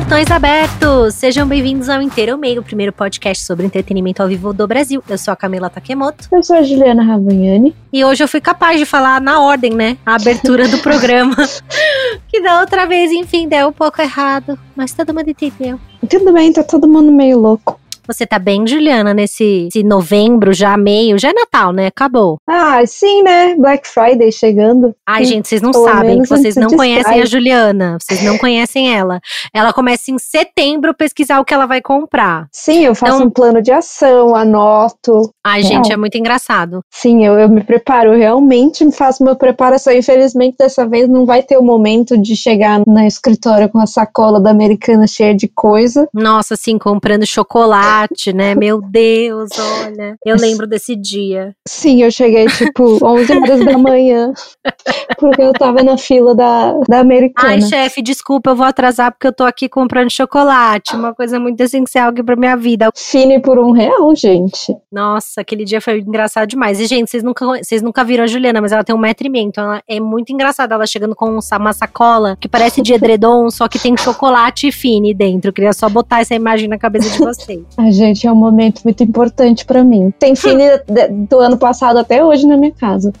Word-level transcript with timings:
Portões 0.00 0.30
abertos! 0.30 1.14
Sejam 1.14 1.46
bem-vindos 1.46 1.90
ao 1.90 2.00
Inteiro 2.00 2.38
Meio, 2.38 2.62
o 2.62 2.64
primeiro 2.64 2.90
podcast 2.90 3.44
sobre 3.44 3.66
entretenimento 3.66 4.22
ao 4.22 4.28
vivo 4.28 4.50
do 4.50 4.66
Brasil. 4.66 5.04
Eu 5.06 5.18
sou 5.18 5.30
a 5.30 5.36
Camila 5.36 5.68
Takemoto. 5.68 6.26
Eu 6.32 6.42
sou 6.42 6.56
a 6.56 6.62
Juliana 6.62 7.02
Ravagnani. 7.02 7.76
E 7.92 8.02
hoje 8.02 8.24
eu 8.24 8.26
fui 8.26 8.40
capaz 8.40 8.78
de 8.78 8.86
falar 8.86 9.20
na 9.20 9.42
ordem, 9.42 9.74
né? 9.74 9.98
A 10.06 10.14
abertura 10.14 10.66
do 10.68 10.78
programa. 10.78 11.36
que 12.28 12.40
da 12.40 12.60
outra 12.60 12.86
vez, 12.86 13.12
enfim, 13.12 13.46
deu 13.46 13.68
um 13.68 13.72
pouco 13.72 14.00
errado. 14.00 14.58
Mas 14.74 14.94
todo 14.94 15.12
mundo 15.12 15.28
entendeu. 15.28 15.78
Tudo 16.08 16.32
bem, 16.32 16.50
tá 16.50 16.62
todo 16.62 16.88
mundo 16.88 17.12
meio 17.12 17.38
louco. 17.38 17.78
Você 18.10 18.26
tá 18.26 18.40
bem, 18.40 18.66
Juliana, 18.66 19.14
nesse 19.14 19.68
novembro, 19.84 20.52
já 20.52 20.76
meio, 20.76 21.16
já 21.16 21.30
é 21.30 21.32
Natal, 21.32 21.72
né? 21.72 21.86
Acabou. 21.86 22.38
Ah, 22.44 22.84
sim, 22.84 23.22
né? 23.22 23.54
Black 23.54 23.86
Friday 23.86 24.32
chegando. 24.32 24.92
Ai, 25.06 25.24
gente, 25.24 25.46
vocês 25.46 25.62
não 25.62 25.72
sabem, 25.72 26.20
vocês 26.24 26.56
não 26.56 26.70
conhecem 26.70 27.22
a 27.22 27.24
Juliana, 27.24 27.98
vocês 28.00 28.20
não 28.24 28.36
conhecem 28.36 28.92
ela. 28.92 29.20
Ela 29.54 29.72
começa 29.72 30.10
em 30.10 30.18
setembro 30.18 30.92
pesquisar 30.92 31.38
o 31.38 31.44
que 31.44 31.54
ela 31.54 31.66
vai 31.66 31.80
comprar. 31.80 32.48
Sim, 32.50 32.84
eu 32.84 32.96
faço 32.96 33.14
então, 33.14 33.28
um 33.28 33.30
plano 33.30 33.62
de 33.62 33.70
ação, 33.70 34.34
anoto. 34.34 35.32
Ai, 35.46 35.62
gente, 35.62 35.92
é 35.92 35.96
muito 35.96 36.18
engraçado. 36.18 36.80
Sim, 36.90 37.24
eu, 37.24 37.38
eu 37.38 37.48
me 37.48 37.62
preparo, 37.62 38.14
eu 38.14 38.18
realmente 38.18 38.90
faço 38.90 39.22
uma 39.22 39.36
preparação. 39.36 39.92
Infelizmente, 39.92 40.56
dessa 40.58 40.84
vez 40.84 41.08
não 41.08 41.24
vai 41.24 41.44
ter 41.44 41.56
o 41.56 41.62
momento 41.62 42.20
de 42.20 42.34
chegar 42.34 42.82
na 42.88 43.06
escritório 43.06 43.68
com 43.68 43.78
a 43.78 43.86
sacola 43.86 44.40
da 44.40 44.50
americana 44.50 45.06
cheia 45.06 45.32
de 45.32 45.46
coisa. 45.46 46.08
Nossa, 46.12 46.54
assim, 46.54 46.76
comprando 46.76 47.24
chocolate 47.24 47.99
chocolate, 48.00 48.32
né? 48.32 48.54
Meu 48.54 48.80
Deus, 48.80 49.50
olha. 49.58 50.16
Eu 50.24 50.36
lembro 50.36 50.66
desse 50.66 50.96
dia. 50.96 51.54
Sim, 51.66 52.02
eu 52.02 52.10
cheguei 52.10 52.46
tipo 52.46 52.98
11 53.04 53.32
horas 53.32 53.64
da 53.64 53.78
manhã, 53.78 54.32
porque 55.18 55.42
eu 55.42 55.52
tava 55.52 55.82
na 55.82 55.96
fila 55.96 56.34
da, 56.34 56.72
da 56.88 57.00
americana. 57.00 57.54
Ai, 57.54 57.62
chefe, 57.62 58.02
desculpa, 58.02 58.50
eu 58.50 58.56
vou 58.56 58.66
atrasar 58.66 59.12
porque 59.12 59.26
eu 59.26 59.32
tô 59.32 59.44
aqui 59.44 59.68
comprando 59.68 60.10
chocolate. 60.10 60.94
Uma 60.94 61.14
coisa 61.14 61.38
muito 61.38 61.60
essencial 61.60 62.10
aqui 62.10 62.22
pra 62.22 62.36
minha 62.36 62.56
vida. 62.56 62.90
Fine 62.94 63.40
por 63.40 63.58
um 63.58 63.72
real, 63.72 64.14
gente. 64.14 64.74
Nossa, 64.90 65.40
aquele 65.40 65.64
dia 65.64 65.80
foi 65.80 65.98
engraçado 65.98 66.48
demais. 66.48 66.80
E, 66.80 66.86
gente, 66.86 67.10
vocês 67.10 67.22
nunca, 67.22 67.46
vocês 67.46 67.82
nunca 67.82 68.04
viram 68.04 68.24
a 68.24 68.26
Juliana, 68.26 68.60
mas 68.60 68.72
ela 68.72 68.84
tem 68.84 68.94
um 68.94 68.98
metro 68.98 69.26
e 69.26 69.30
meio, 69.30 69.46
então 69.46 69.64
ela 69.64 69.82
é 69.88 70.00
muito 70.00 70.32
engraçada. 70.32 70.74
Ela 70.74 70.86
chegando 70.86 71.14
com 71.14 71.30
uma 71.30 71.72
sacola 71.72 72.36
que 72.40 72.48
parece 72.48 72.82
de 72.82 72.92
edredom, 72.92 73.50
só 73.50 73.68
que 73.68 73.78
tem 73.78 73.96
chocolate 73.96 74.68
e 74.68 74.72
fine 74.72 75.12
dentro. 75.14 75.50
Eu 75.50 75.52
queria 75.52 75.72
só 75.72 75.88
botar 75.88 76.20
essa 76.20 76.34
imagem 76.34 76.68
na 76.68 76.78
cabeça 76.78 77.10
de 77.10 77.18
vocês. 77.18 77.60
Ai, 77.76 77.89
gente, 77.90 78.26
é 78.26 78.32
um 78.32 78.36
momento 78.36 78.82
muito 78.82 79.02
importante 79.02 79.64
para 79.64 79.84
mim. 79.84 80.12
Tem 80.18 80.34
fine 80.34 80.64
do 81.28 81.38
ano 81.38 81.56
passado 81.56 81.98
até 81.98 82.24
hoje 82.24 82.46
na 82.46 82.56
minha 82.56 82.72
casa. 82.72 83.12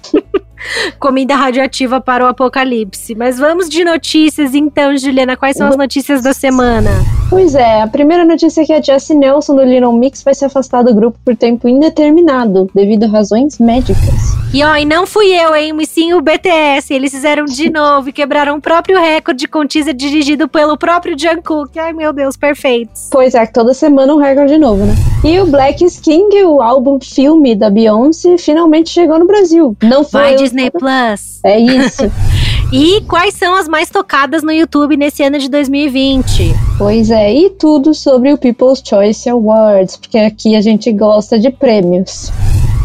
Comida 0.98 1.34
radioativa 1.34 2.00
para 2.00 2.24
o 2.24 2.28
apocalipse. 2.28 3.14
Mas 3.14 3.38
vamos 3.38 3.68
de 3.68 3.82
notícias 3.84 4.54
então, 4.54 4.96
Juliana. 4.96 5.36
Quais 5.36 5.56
são 5.56 5.68
as 5.68 5.76
notícias 5.76 6.22
da 6.22 6.32
semana? 6.32 6.90
Pois 7.30 7.54
é, 7.54 7.80
a 7.80 7.86
primeira 7.86 8.24
notícia 8.24 8.62
é 8.62 8.64
que 8.64 8.72
a 8.72 8.80
Jessie 8.80 9.16
Nelson 9.16 9.54
do 9.54 9.62
Little 9.62 9.92
Mix 9.92 10.22
vai 10.22 10.34
se 10.34 10.44
afastar 10.44 10.82
do 10.82 10.94
grupo 10.94 11.18
por 11.24 11.36
tempo 11.36 11.68
indeterminado, 11.68 12.68
devido 12.74 13.04
a 13.04 13.08
razões 13.08 13.58
médicas. 13.58 14.40
E 14.52 14.64
ó, 14.64 14.74
e 14.76 14.84
não 14.84 15.06
fui 15.06 15.26
eu, 15.26 15.54
hein? 15.54 15.72
Mas 15.72 15.88
sim 15.90 16.12
o 16.12 16.20
BTS. 16.20 16.92
Eles 16.92 17.12
fizeram 17.12 17.44
de 17.44 17.70
novo 17.70 18.08
e 18.08 18.12
quebraram 18.12 18.56
o 18.56 18.60
próprio 18.60 19.00
recorde 19.00 19.46
com 19.46 19.64
teaser 19.64 19.94
dirigido 19.94 20.48
pelo 20.48 20.76
próprio 20.76 21.16
Jungkook. 21.16 21.78
Ai, 21.78 21.92
meu 21.92 22.12
Deus, 22.12 22.36
perfeitos. 22.36 23.08
Pois 23.12 23.34
é, 23.34 23.46
toda 23.46 23.72
semana 23.72 24.12
um 24.12 24.18
recorde 24.18 24.58
novo, 24.58 24.84
né? 24.84 24.94
E 25.24 25.38
o 25.38 25.46
Black 25.46 25.84
King, 26.00 26.42
o 26.42 26.60
álbum 26.60 26.98
filme 27.00 27.54
da 27.54 27.70
Beyoncé, 27.70 28.36
finalmente 28.38 28.90
chegou 28.90 29.20
no 29.20 29.26
Brasil. 29.26 29.76
Não 29.82 30.02
foi. 30.02 30.20
Vai, 30.20 30.34
Disney 30.34 30.70
Plus. 30.70 31.40
É 31.44 31.58
isso. 31.58 32.10
E 32.72 33.00
quais 33.08 33.34
são 33.34 33.56
as 33.56 33.66
mais 33.66 33.90
tocadas 33.90 34.44
no 34.44 34.52
YouTube 34.52 34.96
nesse 34.96 35.24
ano 35.24 35.40
de 35.40 35.50
2020? 35.50 36.54
Pois 36.78 37.10
é, 37.10 37.34
e 37.34 37.50
tudo 37.50 37.92
sobre 37.92 38.32
o 38.32 38.38
People's 38.38 38.80
Choice 38.86 39.28
Awards, 39.28 39.96
porque 39.96 40.18
aqui 40.18 40.54
a 40.54 40.60
gente 40.60 40.92
gosta 40.92 41.36
de 41.36 41.50
prêmios. 41.50 42.30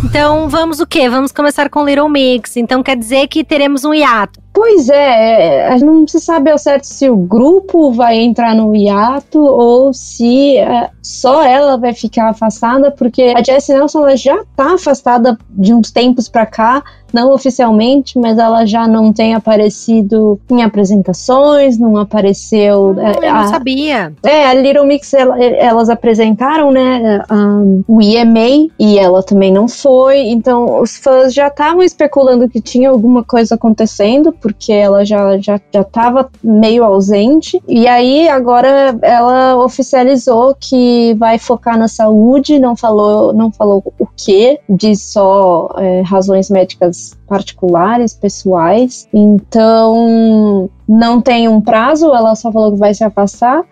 Então 0.03 0.49
vamos 0.49 0.79
o 0.79 0.85
quê? 0.87 1.09
Vamos 1.09 1.31
começar 1.31 1.69
com 1.69 1.85
Little 1.85 2.09
Mix. 2.09 2.57
Então 2.57 2.83
quer 2.83 2.95
dizer 2.95 3.27
que 3.27 3.43
teremos 3.43 3.83
um 3.83 3.93
hiato. 3.93 4.44
Pois 4.55 4.87
é, 4.87 5.67
é 5.67 5.77
não 5.79 6.07
se 6.07 6.17
sabe 6.17 6.49
ao 6.49 6.57
certo 6.57 6.85
se 6.85 7.09
o 7.09 7.17
grupo 7.17 7.91
vai 7.91 8.15
entrar 8.15 8.55
no 8.55 8.73
hiato 8.73 9.37
ou 9.37 9.93
se 9.93 10.57
é, 10.57 10.89
só 11.03 11.43
ela 11.43 11.77
vai 11.77 11.93
ficar 11.93 12.29
afastada, 12.29 12.89
porque 12.89 13.33
a 13.35 13.43
Jessie 13.43 13.75
Nelson 13.75 13.99
ela 13.99 14.15
já 14.15 14.43
tá 14.55 14.75
afastada 14.75 15.37
de 15.49 15.73
uns 15.73 15.91
tempos 15.91 16.29
para 16.29 16.45
cá, 16.45 16.81
não 17.13 17.31
oficialmente, 17.31 18.17
mas 18.19 18.37
ela 18.37 18.65
já 18.65 18.87
não 18.87 19.13
tem 19.13 19.33
aparecido 19.33 20.39
em 20.49 20.63
apresentações, 20.63 21.77
não 21.77 21.97
apareceu. 21.97 22.95
Ah, 22.99 23.25
eu 23.25 23.33
não 23.33 23.47
sabia. 23.47 24.13
É, 24.23 24.47
a 24.47 24.53
Little 24.53 24.85
Mix 24.85 25.13
ela, 25.13 25.41
elas 25.41 25.89
apresentaram, 25.89 26.71
né, 26.71 27.23
um, 27.31 27.83
o 27.87 28.01
EMA 28.01 28.69
e 28.79 28.99
ela 28.99 29.23
também 29.23 29.51
não 29.51 29.67
foi, 29.67 30.19
então 30.27 30.81
os 30.81 30.97
fãs 30.97 31.33
já 31.33 31.47
estavam 31.47 31.83
especulando 31.83 32.49
que 32.49 32.61
tinha 32.61 32.89
alguma 32.89 33.23
coisa 33.23 33.55
acontecendo, 33.55 34.33
porque 34.45 34.71
ela 34.71 35.03
já 35.03 35.39
já 35.39 35.59
já 35.73 35.81
estava 35.81 36.29
meio 36.43 36.83
ausente. 36.83 37.59
E 37.67 37.87
aí 37.87 38.29
agora 38.29 38.95
ela 39.01 39.57
oficializou 39.57 40.55
que 40.59 41.15
vai 41.15 41.39
focar 41.39 41.79
na 41.79 41.87
saúde, 41.87 42.59
não 42.59 42.75
falou, 42.75 43.33
não 43.33 43.51
falou 43.51 43.83
o 43.97 44.05
que, 44.15 44.59
diz 44.69 45.01
só 45.01 45.73
é, 45.77 46.01
razões 46.01 46.51
médicas 46.51 47.17
particulares, 47.27 48.13
pessoais. 48.13 49.07
Então, 49.11 50.69
não 50.87 51.19
tem 51.19 51.47
um 51.47 51.59
prazo, 51.59 52.13
ela 52.13 52.35
só 52.35 52.51
falou 52.51 52.73
que 52.73 52.77
vai 52.77 52.93
se 52.93 53.03
afastar. 53.03 53.63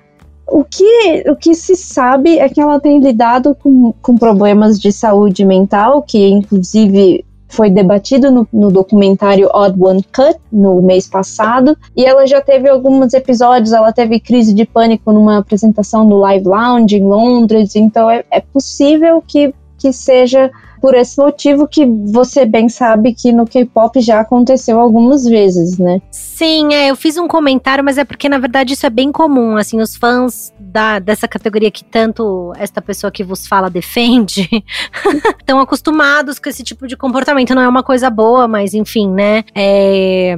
O 0.48 0.64
que, 0.64 1.24
o 1.30 1.36
que 1.36 1.54
se 1.54 1.76
sabe 1.76 2.40
é 2.40 2.50
que 2.50 2.60
ela 2.60 2.80
tem 2.80 3.00
lidado 3.00 3.56
com, 3.62 3.94
com 4.02 4.18
problemas 4.18 4.80
de 4.80 4.92
saúde 4.92 5.46
mental, 5.46 6.02
que 6.02 6.28
inclusive 6.28 7.24
foi 7.54 7.70
debatido 7.70 8.32
no, 8.32 8.48
no, 8.52 8.72
documentário 8.72 9.48
Odd 9.54 9.82
One 9.82 10.04
Cut 10.04 10.40
no 10.52 10.82
mês 10.82 11.08
passado 11.08 11.78
e 11.96 12.04
ela 12.04 12.26
já 12.26 12.42
teve 12.42 12.68
alguns 12.68 13.14
episódios, 13.14 13.72
ela 13.72 13.94
teve 13.94 14.20
crise 14.20 14.54
de 14.54 14.66
pânico 14.66 15.12
numa 15.12 15.38
apresentação 15.38 16.08
do 16.08 16.18
Live 16.18 16.48
Lounge 16.48 16.98
em 16.98 17.04
Londres, 17.04 17.76
então 17.76 18.10
é, 18.10 18.24
é 18.32 18.42
possível 18.42 19.24
que, 19.26 19.54
que 19.84 19.92
seja 19.92 20.50
por 20.80 20.96
esse 20.96 21.18
motivo 21.18 21.68
que 21.68 21.86
você 21.86 22.46
bem 22.46 22.70
sabe 22.70 23.14
que 23.14 23.34
no 23.34 23.46
K-pop 23.46 24.00
já 24.00 24.22
aconteceu 24.22 24.80
algumas 24.80 25.26
vezes, 25.26 25.78
né? 25.78 26.02
Sim, 26.10 26.74
é, 26.74 26.90
eu 26.90 26.96
fiz 26.96 27.18
um 27.18 27.28
comentário, 27.28 27.84
mas 27.84 27.98
é 27.98 28.06
porque 28.06 28.30
na 28.30 28.38
verdade 28.38 28.74
isso 28.74 28.86
é 28.86 28.90
bem 28.90 29.12
comum, 29.12 29.58
assim, 29.58 29.82
os 29.82 29.98
fãs 29.98 30.54
da, 30.58 31.00
dessa 31.00 31.28
categoria 31.28 31.70
que 31.70 31.84
tanto 31.84 32.54
esta 32.58 32.82
pessoa 32.82 33.12
que 33.12 33.26
vos 33.26 33.46
fala 33.46 33.70
defende, 33.70 34.50
estão 35.38 35.60
acostumados 35.60 36.40
com 36.40 36.48
esse 36.48 36.64
tipo 36.64 36.88
de 36.88 36.96
comportamento, 36.96 37.54
não 37.54 37.62
é 37.62 37.68
uma 37.68 37.84
coisa 37.84 38.10
boa, 38.10 38.48
mas 38.48 38.74
enfim, 38.74 39.10
né? 39.10 39.44
É 39.54 40.38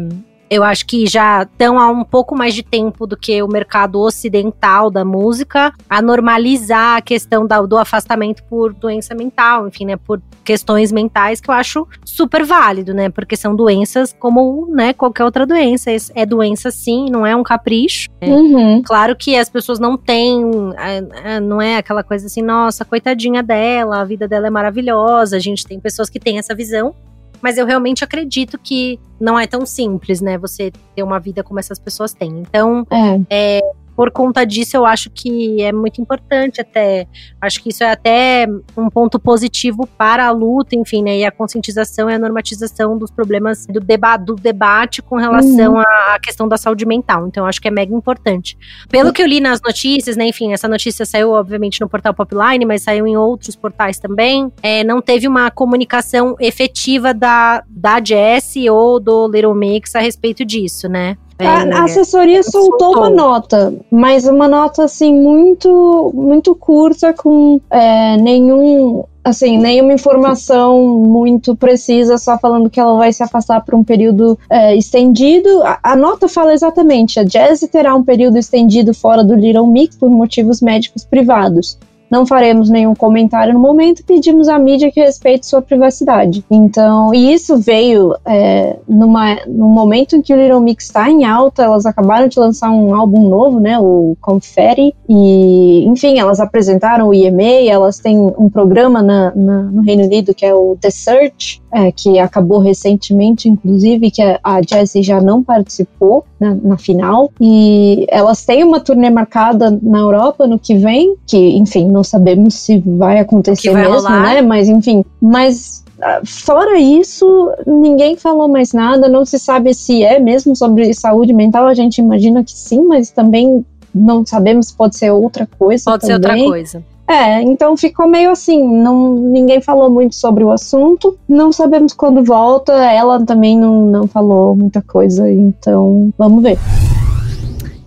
eu 0.50 0.64
acho 0.64 0.86
que 0.86 1.08
já 1.08 1.44
estão 1.44 1.80
há 1.80 1.90
um 1.90 2.04
pouco 2.04 2.36
mais 2.36 2.54
de 2.54 2.64
tempo 2.64 3.08
do 3.08 3.18
que 3.18 3.42
o 3.42 3.48
mercado 3.48 4.00
ocidental 4.00 4.90
da 4.90 5.04
música 5.04 5.74
a 5.90 6.02
normalizar 6.02 6.98
a 6.98 7.02
questão 7.02 7.48
da, 7.48 7.62
do 7.62 7.78
afastamento 7.78 8.44
por 8.44 8.74
doença 8.74 9.16
mental, 9.16 9.68
enfim, 9.68 9.86
né, 9.86 9.96
por 9.98 10.22
questões 10.44 10.92
mentais 10.92 11.42
que 11.42 11.50
eu 11.50 11.54
acho 11.54 11.88
super 12.04 12.44
válido, 12.44 12.94
né, 12.94 13.10
porque 13.10 13.36
são 13.36 13.56
doenças 13.56 14.16
como, 14.20 14.68
né, 14.70 14.94
qualquer 14.94 15.24
outra 15.24 15.46
doença, 15.46 15.90
é 16.14 16.26
doença 16.26 16.70
sim, 16.70 17.10
não 17.10 17.26
é 17.26 17.36
um 17.36 17.44
capricho. 17.44 18.10
Né? 18.22 18.28
Uhum. 18.28 18.82
Claro 18.84 19.16
que 19.16 19.36
as 19.36 19.50
pessoas 19.50 19.80
não 19.80 19.98
têm, 19.98 20.44
é, 20.78 21.36
é, 21.36 21.40
não 21.40 21.62
é 21.62 21.78
aquela 21.78 22.04
coisa 22.04 22.28
assim, 22.28 22.42
nossa, 22.42 22.86
coitadinha 22.86 23.42
dela, 23.42 24.02
a 24.02 24.06
vida 24.06 24.28
dela 24.28 24.48
é 24.48 24.50
maravilhosa, 24.50 25.36
a 25.36 25.40
gente 25.40 25.66
tem 25.66 25.80
pessoas 25.80 26.10
que 26.10 26.20
têm 26.20 26.38
essa 26.38 26.54
visão, 26.54 26.94
mas 27.41 27.57
eu 27.57 27.66
realmente 27.66 28.03
acredito 28.03 28.58
que 28.58 28.99
não 29.20 29.40
é 29.40 29.47
tão 29.47 29.66
simples, 29.66 30.22
né? 30.22 30.37
Você 30.37 30.72
ter 30.96 31.03
uma 31.03 31.20
vida 31.20 31.43
como 31.43 31.59
essas 31.59 31.79
pessoas 31.79 32.14
têm. 32.14 32.29
Então, 32.40 32.85
é. 32.90 33.59
É, 33.59 33.61
por 33.96 34.12
conta 34.12 34.46
disso, 34.46 34.76
eu 34.76 34.86
acho 34.86 35.09
que 35.09 35.62
é 35.62 35.72
muito 35.72 36.02
importante 36.02 36.59
até. 36.59 37.08
Acho 37.40 37.62
que 37.64 37.70
isso 37.70 37.84
é 37.84 37.92
até 37.92 38.47
um 38.76 38.90
ponto 38.90 39.20
positivo 39.20 39.88
para 39.97 40.28
a 40.28 40.32
luta, 40.32 40.76
enfim, 40.76 41.02
né? 41.02 41.20
E 41.20 41.26
a 41.26 41.32
conscientização 41.32 42.09
e 42.09 42.14
a 42.14 42.20
normatização 42.20 42.97
dos 42.97 43.09
problemas 43.09 43.66
do, 43.68 43.80
deba 43.80 44.18
do 44.18 44.36
debate 44.36 45.02
com 45.02 45.16
relação 45.16 45.74
uhum. 45.74 45.80
à 45.80 46.20
questão 46.22 46.47
da 46.47 46.58
saúde 46.58 46.86
mental. 46.86 47.28
Então, 47.28 47.46
acho 47.46 47.62
que 47.62 47.68
é 47.68 47.72
mega 47.72 47.94
importante. 47.94 48.58
Pelo 48.90 49.14
que 49.14 49.22
eu 49.22 49.28
li 49.28 49.40
nas 49.40 49.62
notícias, 49.62 50.18
né? 50.18 50.28
Enfim, 50.28 50.52
essa 50.52 50.68
notícia 50.68 51.06
saiu, 51.06 51.32
obviamente, 51.32 51.80
no 51.80 51.88
portal 51.88 52.14
Popline, 52.14 52.66
mas 52.66 52.84
saiu 52.84 53.08
em 53.08 53.16
outros 53.16 53.56
portais 53.56 53.98
também. 53.98 54.52
É, 54.62 54.84
não 54.84 55.02
teve 55.02 55.28
uma 55.28 55.50
comunicação 55.50 56.36
efetiva 56.40 57.14
da, 57.14 57.64
da 57.70 58.03
Jess 58.03 58.56
ou 58.70 59.00
do 59.00 59.28
Little 59.28 59.56
Mix 59.56 59.96
a 59.96 60.00
respeito 60.00 60.44
disso, 60.44 60.90
né? 60.90 61.18
A, 61.40 61.84
assessoria 61.84 62.41
soltou, 62.43 62.93
soltou, 62.93 62.97
uma 62.97 63.09
nota, 63.09 63.73
mas 63.91 64.26
uma 64.26 64.47
nota 64.47 64.84
assim 64.84 65.14
muito 65.14 66.11
muito 66.14 66.55
curta 66.55 67.14
com 67.14 67.59
é, 67.70 68.17
nenhum 68.17 69.03
assim, 69.26 69.58
nenhuma 69.58 69.91
informação 69.91 70.99
muito 70.99 71.55
precisa, 71.55 72.16
só 72.20 72.37
falando 72.37 72.70
que 72.70 72.79
ela 72.79 72.96
vai 72.96 73.11
se 73.11 73.23
afastar 73.23 73.61
por 73.66 73.73
um 73.73 73.84
período 73.84 74.37
é, 74.47 74.76
estendido. 74.76 75.64
A, 75.64 75.79
a, 75.82 75.96
nota 75.96 76.29
fala 76.29 76.53
exatamente: 76.53 77.20
a 77.20 77.23
Jazz 77.23 77.61
terá 77.72 77.96
um 77.96 78.03
período 78.03 78.38
estendido 78.38 78.93
fora 78.93 79.23
do 79.23 79.34
Little 79.34 79.66
Mix 79.66 79.96
por 79.97 80.11
motivos 80.11 80.61
médicos 80.61 81.03
privados. 81.03 81.78
Não 82.09 82.25
faremos 82.25 82.69
nenhum 82.69 82.93
comentário 82.96 83.53
no 83.53 83.59
momento 83.59 84.03
pedimos 84.05 84.47
à 84.47 84.57
mídia 84.57 84.91
que 84.91 84.99
respeite 84.99 85.46
sua 85.46 85.61
privacidade. 85.61 86.43
Então, 86.49 87.13
e 87.13 87.34
isso 87.34 87.57
veio 87.57 88.16
é, 88.25 88.78
numa, 88.87 89.37
no 89.47 89.67
momento 89.67 90.16
em 90.16 90.22
que 90.22 90.34
o 90.34 90.37
Little 90.37 90.61
Mix 90.61 90.85
está 90.85 91.09
em 91.09 91.25
alta, 91.25 91.63
elas 91.63 91.85
acabaram 91.85 92.28
de 92.28 92.40
lançar 92.40 92.72
um 92.72 92.93
álbum 92.96 93.28
novo, 93.28 93.59
né, 93.59 93.78
o 93.79 94.16
Confetti, 94.22 94.96
e 95.09 95.85
enfim, 95.85 96.19
elas 96.19 96.40
apresentaram 96.40 97.09
o 97.09 97.13
EMA, 97.13 97.69
elas 97.69 97.99
têm 97.99 98.17
um 98.17 98.49
programa 98.49 99.02
na, 99.02 99.34
na, 99.35 99.63
no 99.63 99.81
Reino 99.81 100.03
Unido 100.03 100.34
que 100.34 100.46
é 100.46 100.53
o 100.53 100.78
The 100.79 100.90
Search, 100.90 101.61
é, 101.75 101.91
que 101.91 102.19
acabou 102.19 102.59
recentemente, 102.59 103.49
inclusive, 103.49 104.09
que 104.09 104.22
a 104.22 104.61
Jessie 104.61 105.03
já 105.03 105.19
não 105.19 105.43
participou 105.43 106.23
na, 106.40 106.78
final. 106.78 107.31
E 107.40 108.05
elas 108.09 108.46
têm 108.46 108.63
uma 108.63 108.79
turnê 108.79 109.09
marcada 109.09 109.78
na 109.81 109.99
Europa 109.99 110.47
no 110.47 110.59
que 110.59 110.75
vem, 110.75 111.16
que, 111.25 111.37
enfim, 111.57 111.87
não 111.96 112.03
sabemos 112.03 112.56
se 112.56 112.78
vai 112.80 113.20
acontecer 113.20 113.72
vai 113.72 113.84
mesmo, 113.84 113.96
rolar. 113.96 114.22
né? 114.22 114.42
Mas, 114.42 114.68
enfim, 114.68 115.03
mas 115.22 115.86
ah, 116.02 116.22
Fora 116.26 116.78
isso, 116.78 117.52
ninguém 117.66 118.18
falou 118.18 118.47
mais 118.47 118.74
nada, 118.74 119.08
não 119.08 119.26
se 119.26 119.40
sabe 119.40 119.74
se 119.74 120.03
é 120.03 120.20
mesmo 120.20 120.56
sobre 120.56 120.94
saúde 120.94 121.34
mental, 121.34 121.68
a 121.68 121.74
gente 121.74 122.00
imagina 122.00 122.44
que 122.44 122.52
sim, 122.52 122.84
mas 122.84 123.12
também 123.12 123.66
não 123.94 124.26
sabemos, 124.26 124.72
pode 124.72 124.97
ser 124.97 125.12
outra 125.12 125.47
coisa. 125.58 125.86
Pode 125.86 126.02
também. 126.02 126.22
ser 126.22 126.30
outra 126.30 126.46
coisa. 126.46 126.84
É, 127.08 127.42
então 127.44 127.78
ficou 127.78 128.08
meio 128.08 128.32
assim, 128.32 128.62
não, 128.62 129.14
ninguém 129.14 129.62
falou 129.62 129.91
muito 129.91 130.16
sobre 130.16 130.44
o 130.44 130.52
assunto, 130.52 131.16
não 131.30 131.52
sabemos 131.52 131.94
quando 131.94 132.24
volta, 132.24 132.74
ela 132.74 133.24
também 133.24 133.58
não, 133.58 133.86
não 133.86 134.08
falou 134.08 134.56
muita 134.56 134.82
coisa, 134.82 135.32
então 135.32 136.12
vamos 136.18 136.41
ver. 136.41 136.58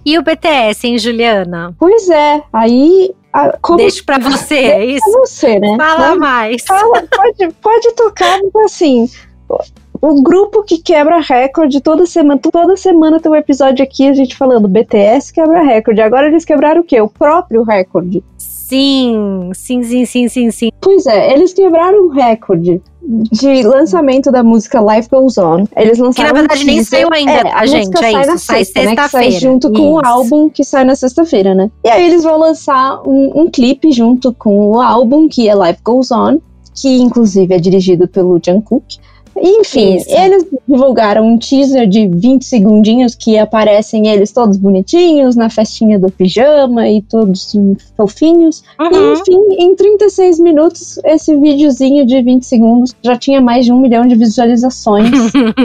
E 0.06 0.16
o 0.16 0.22
BTS, 0.22 0.86
hein, 0.86 0.98
Juliana? 0.98 1.74
Pois 1.78 2.08
é, 2.08 2.42
aí 2.52 3.12
como... 3.60 3.78
Deixa 3.78 4.02
pra 4.04 4.18
você, 4.18 4.54
é 4.54 4.84
isso? 4.84 5.10
Pra 5.10 5.20
você, 5.20 5.58
né? 5.58 5.76
Fala 5.76 6.16
mais. 6.16 6.62
Fala, 6.66 7.02
pode, 7.02 7.52
pode 7.60 7.92
tocar, 7.94 8.40
assim, 8.64 9.08
o 10.00 10.22
grupo 10.22 10.62
que 10.62 10.78
quebra 10.78 11.20
recorde 11.20 11.80
toda 11.80 12.06
semana. 12.06 12.40
Toda 12.40 12.76
semana 12.76 13.20
tem 13.20 13.30
um 13.30 13.36
episódio 13.36 13.84
aqui 13.84 14.08
a 14.08 14.12
gente 14.12 14.36
falando 14.36 14.68
BTS 14.68 15.32
quebra 15.32 15.62
recorde. 15.62 16.00
Agora 16.00 16.28
eles 16.28 16.44
quebraram 16.44 16.80
o 16.80 16.84
quê? 16.84 17.00
O 17.00 17.08
próprio 17.08 17.62
recorde. 17.62 18.22
Sim, 18.36 19.50
sim, 19.54 19.82
sim, 19.82 20.04
sim, 20.04 20.28
sim, 20.28 20.50
sim. 20.50 20.70
Pois 20.80 21.06
é, 21.06 21.32
eles 21.32 21.52
quebraram 21.52 22.06
o 22.06 22.08
recorde 22.08 22.82
de 23.02 23.62
lançamento 23.62 24.30
da 24.30 24.42
música 24.42 24.80
Life 24.80 25.08
Goes 25.08 25.38
On. 25.38 25.64
Eles 25.76 25.98
lançaram. 25.98 26.28
Que 26.28 26.34
na 26.34 26.40
verdade 26.40 26.62
um 26.62 26.66
nem 26.66 26.84
saiu 26.84 27.08
ainda, 27.12 27.32
é, 27.32 27.50
a, 27.50 27.60
a 27.60 27.66
gente, 27.66 27.96
é 27.96 27.98
sai 27.98 28.20
isso. 28.20 28.38
Sai 28.38 28.64
sexta-feira. 28.64 28.94
Né, 28.94 29.08
sai 29.08 29.30
junto 29.32 29.72
com 29.72 29.92
o 29.94 30.06
álbum 30.06 30.48
que 30.50 30.64
sai 30.64 30.84
na 30.84 30.94
sexta-feira, 30.94 31.54
né? 31.54 31.70
E 31.84 31.88
aí 31.88 32.06
eles 32.06 32.22
vão 32.22 32.38
lançar 32.38 33.00
um, 33.06 33.42
um 33.42 33.50
clipe 33.50 33.92
junto 33.92 34.32
com 34.34 34.72
o 34.72 34.80
álbum, 34.80 35.28
que 35.28 35.48
é 35.48 35.54
Life 35.54 35.80
Goes 35.82 36.10
On, 36.10 36.38
que 36.74 36.96
inclusive 36.98 37.54
é 37.54 37.58
dirigido 37.58 38.06
pelo 38.06 38.40
Jungkook. 38.44 38.98
Enfim, 39.42 39.96
Isso. 39.96 40.10
eles 40.10 40.46
divulgaram 40.66 41.26
um 41.26 41.38
teaser 41.38 41.86
de 41.86 42.06
20 42.06 42.44
segundinhos 42.44 43.14
que 43.14 43.38
aparecem 43.38 44.08
eles 44.08 44.32
todos 44.32 44.56
bonitinhos 44.56 45.36
na 45.36 45.50
festinha 45.50 45.98
do 45.98 46.10
pijama 46.10 46.88
e 46.88 47.02
todos 47.02 47.54
fofinhos. 47.96 48.62
Uhum. 48.80 48.90
E, 48.92 49.12
enfim, 49.12 49.62
em 49.62 49.74
36 49.74 50.40
minutos, 50.40 50.98
esse 51.04 51.36
videozinho 51.36 52.06
de 52.06 52.22
20 52.22 52.42
segundos 52.44 52.94
já 53.02 53.16
tinha 53.16 53.40
mais 53.40 53.64
de 53.64 53.72
um 53.72 53.80
milhão 53.80 54.06
de 54.06 54.14
visualizações. 54.14 55.10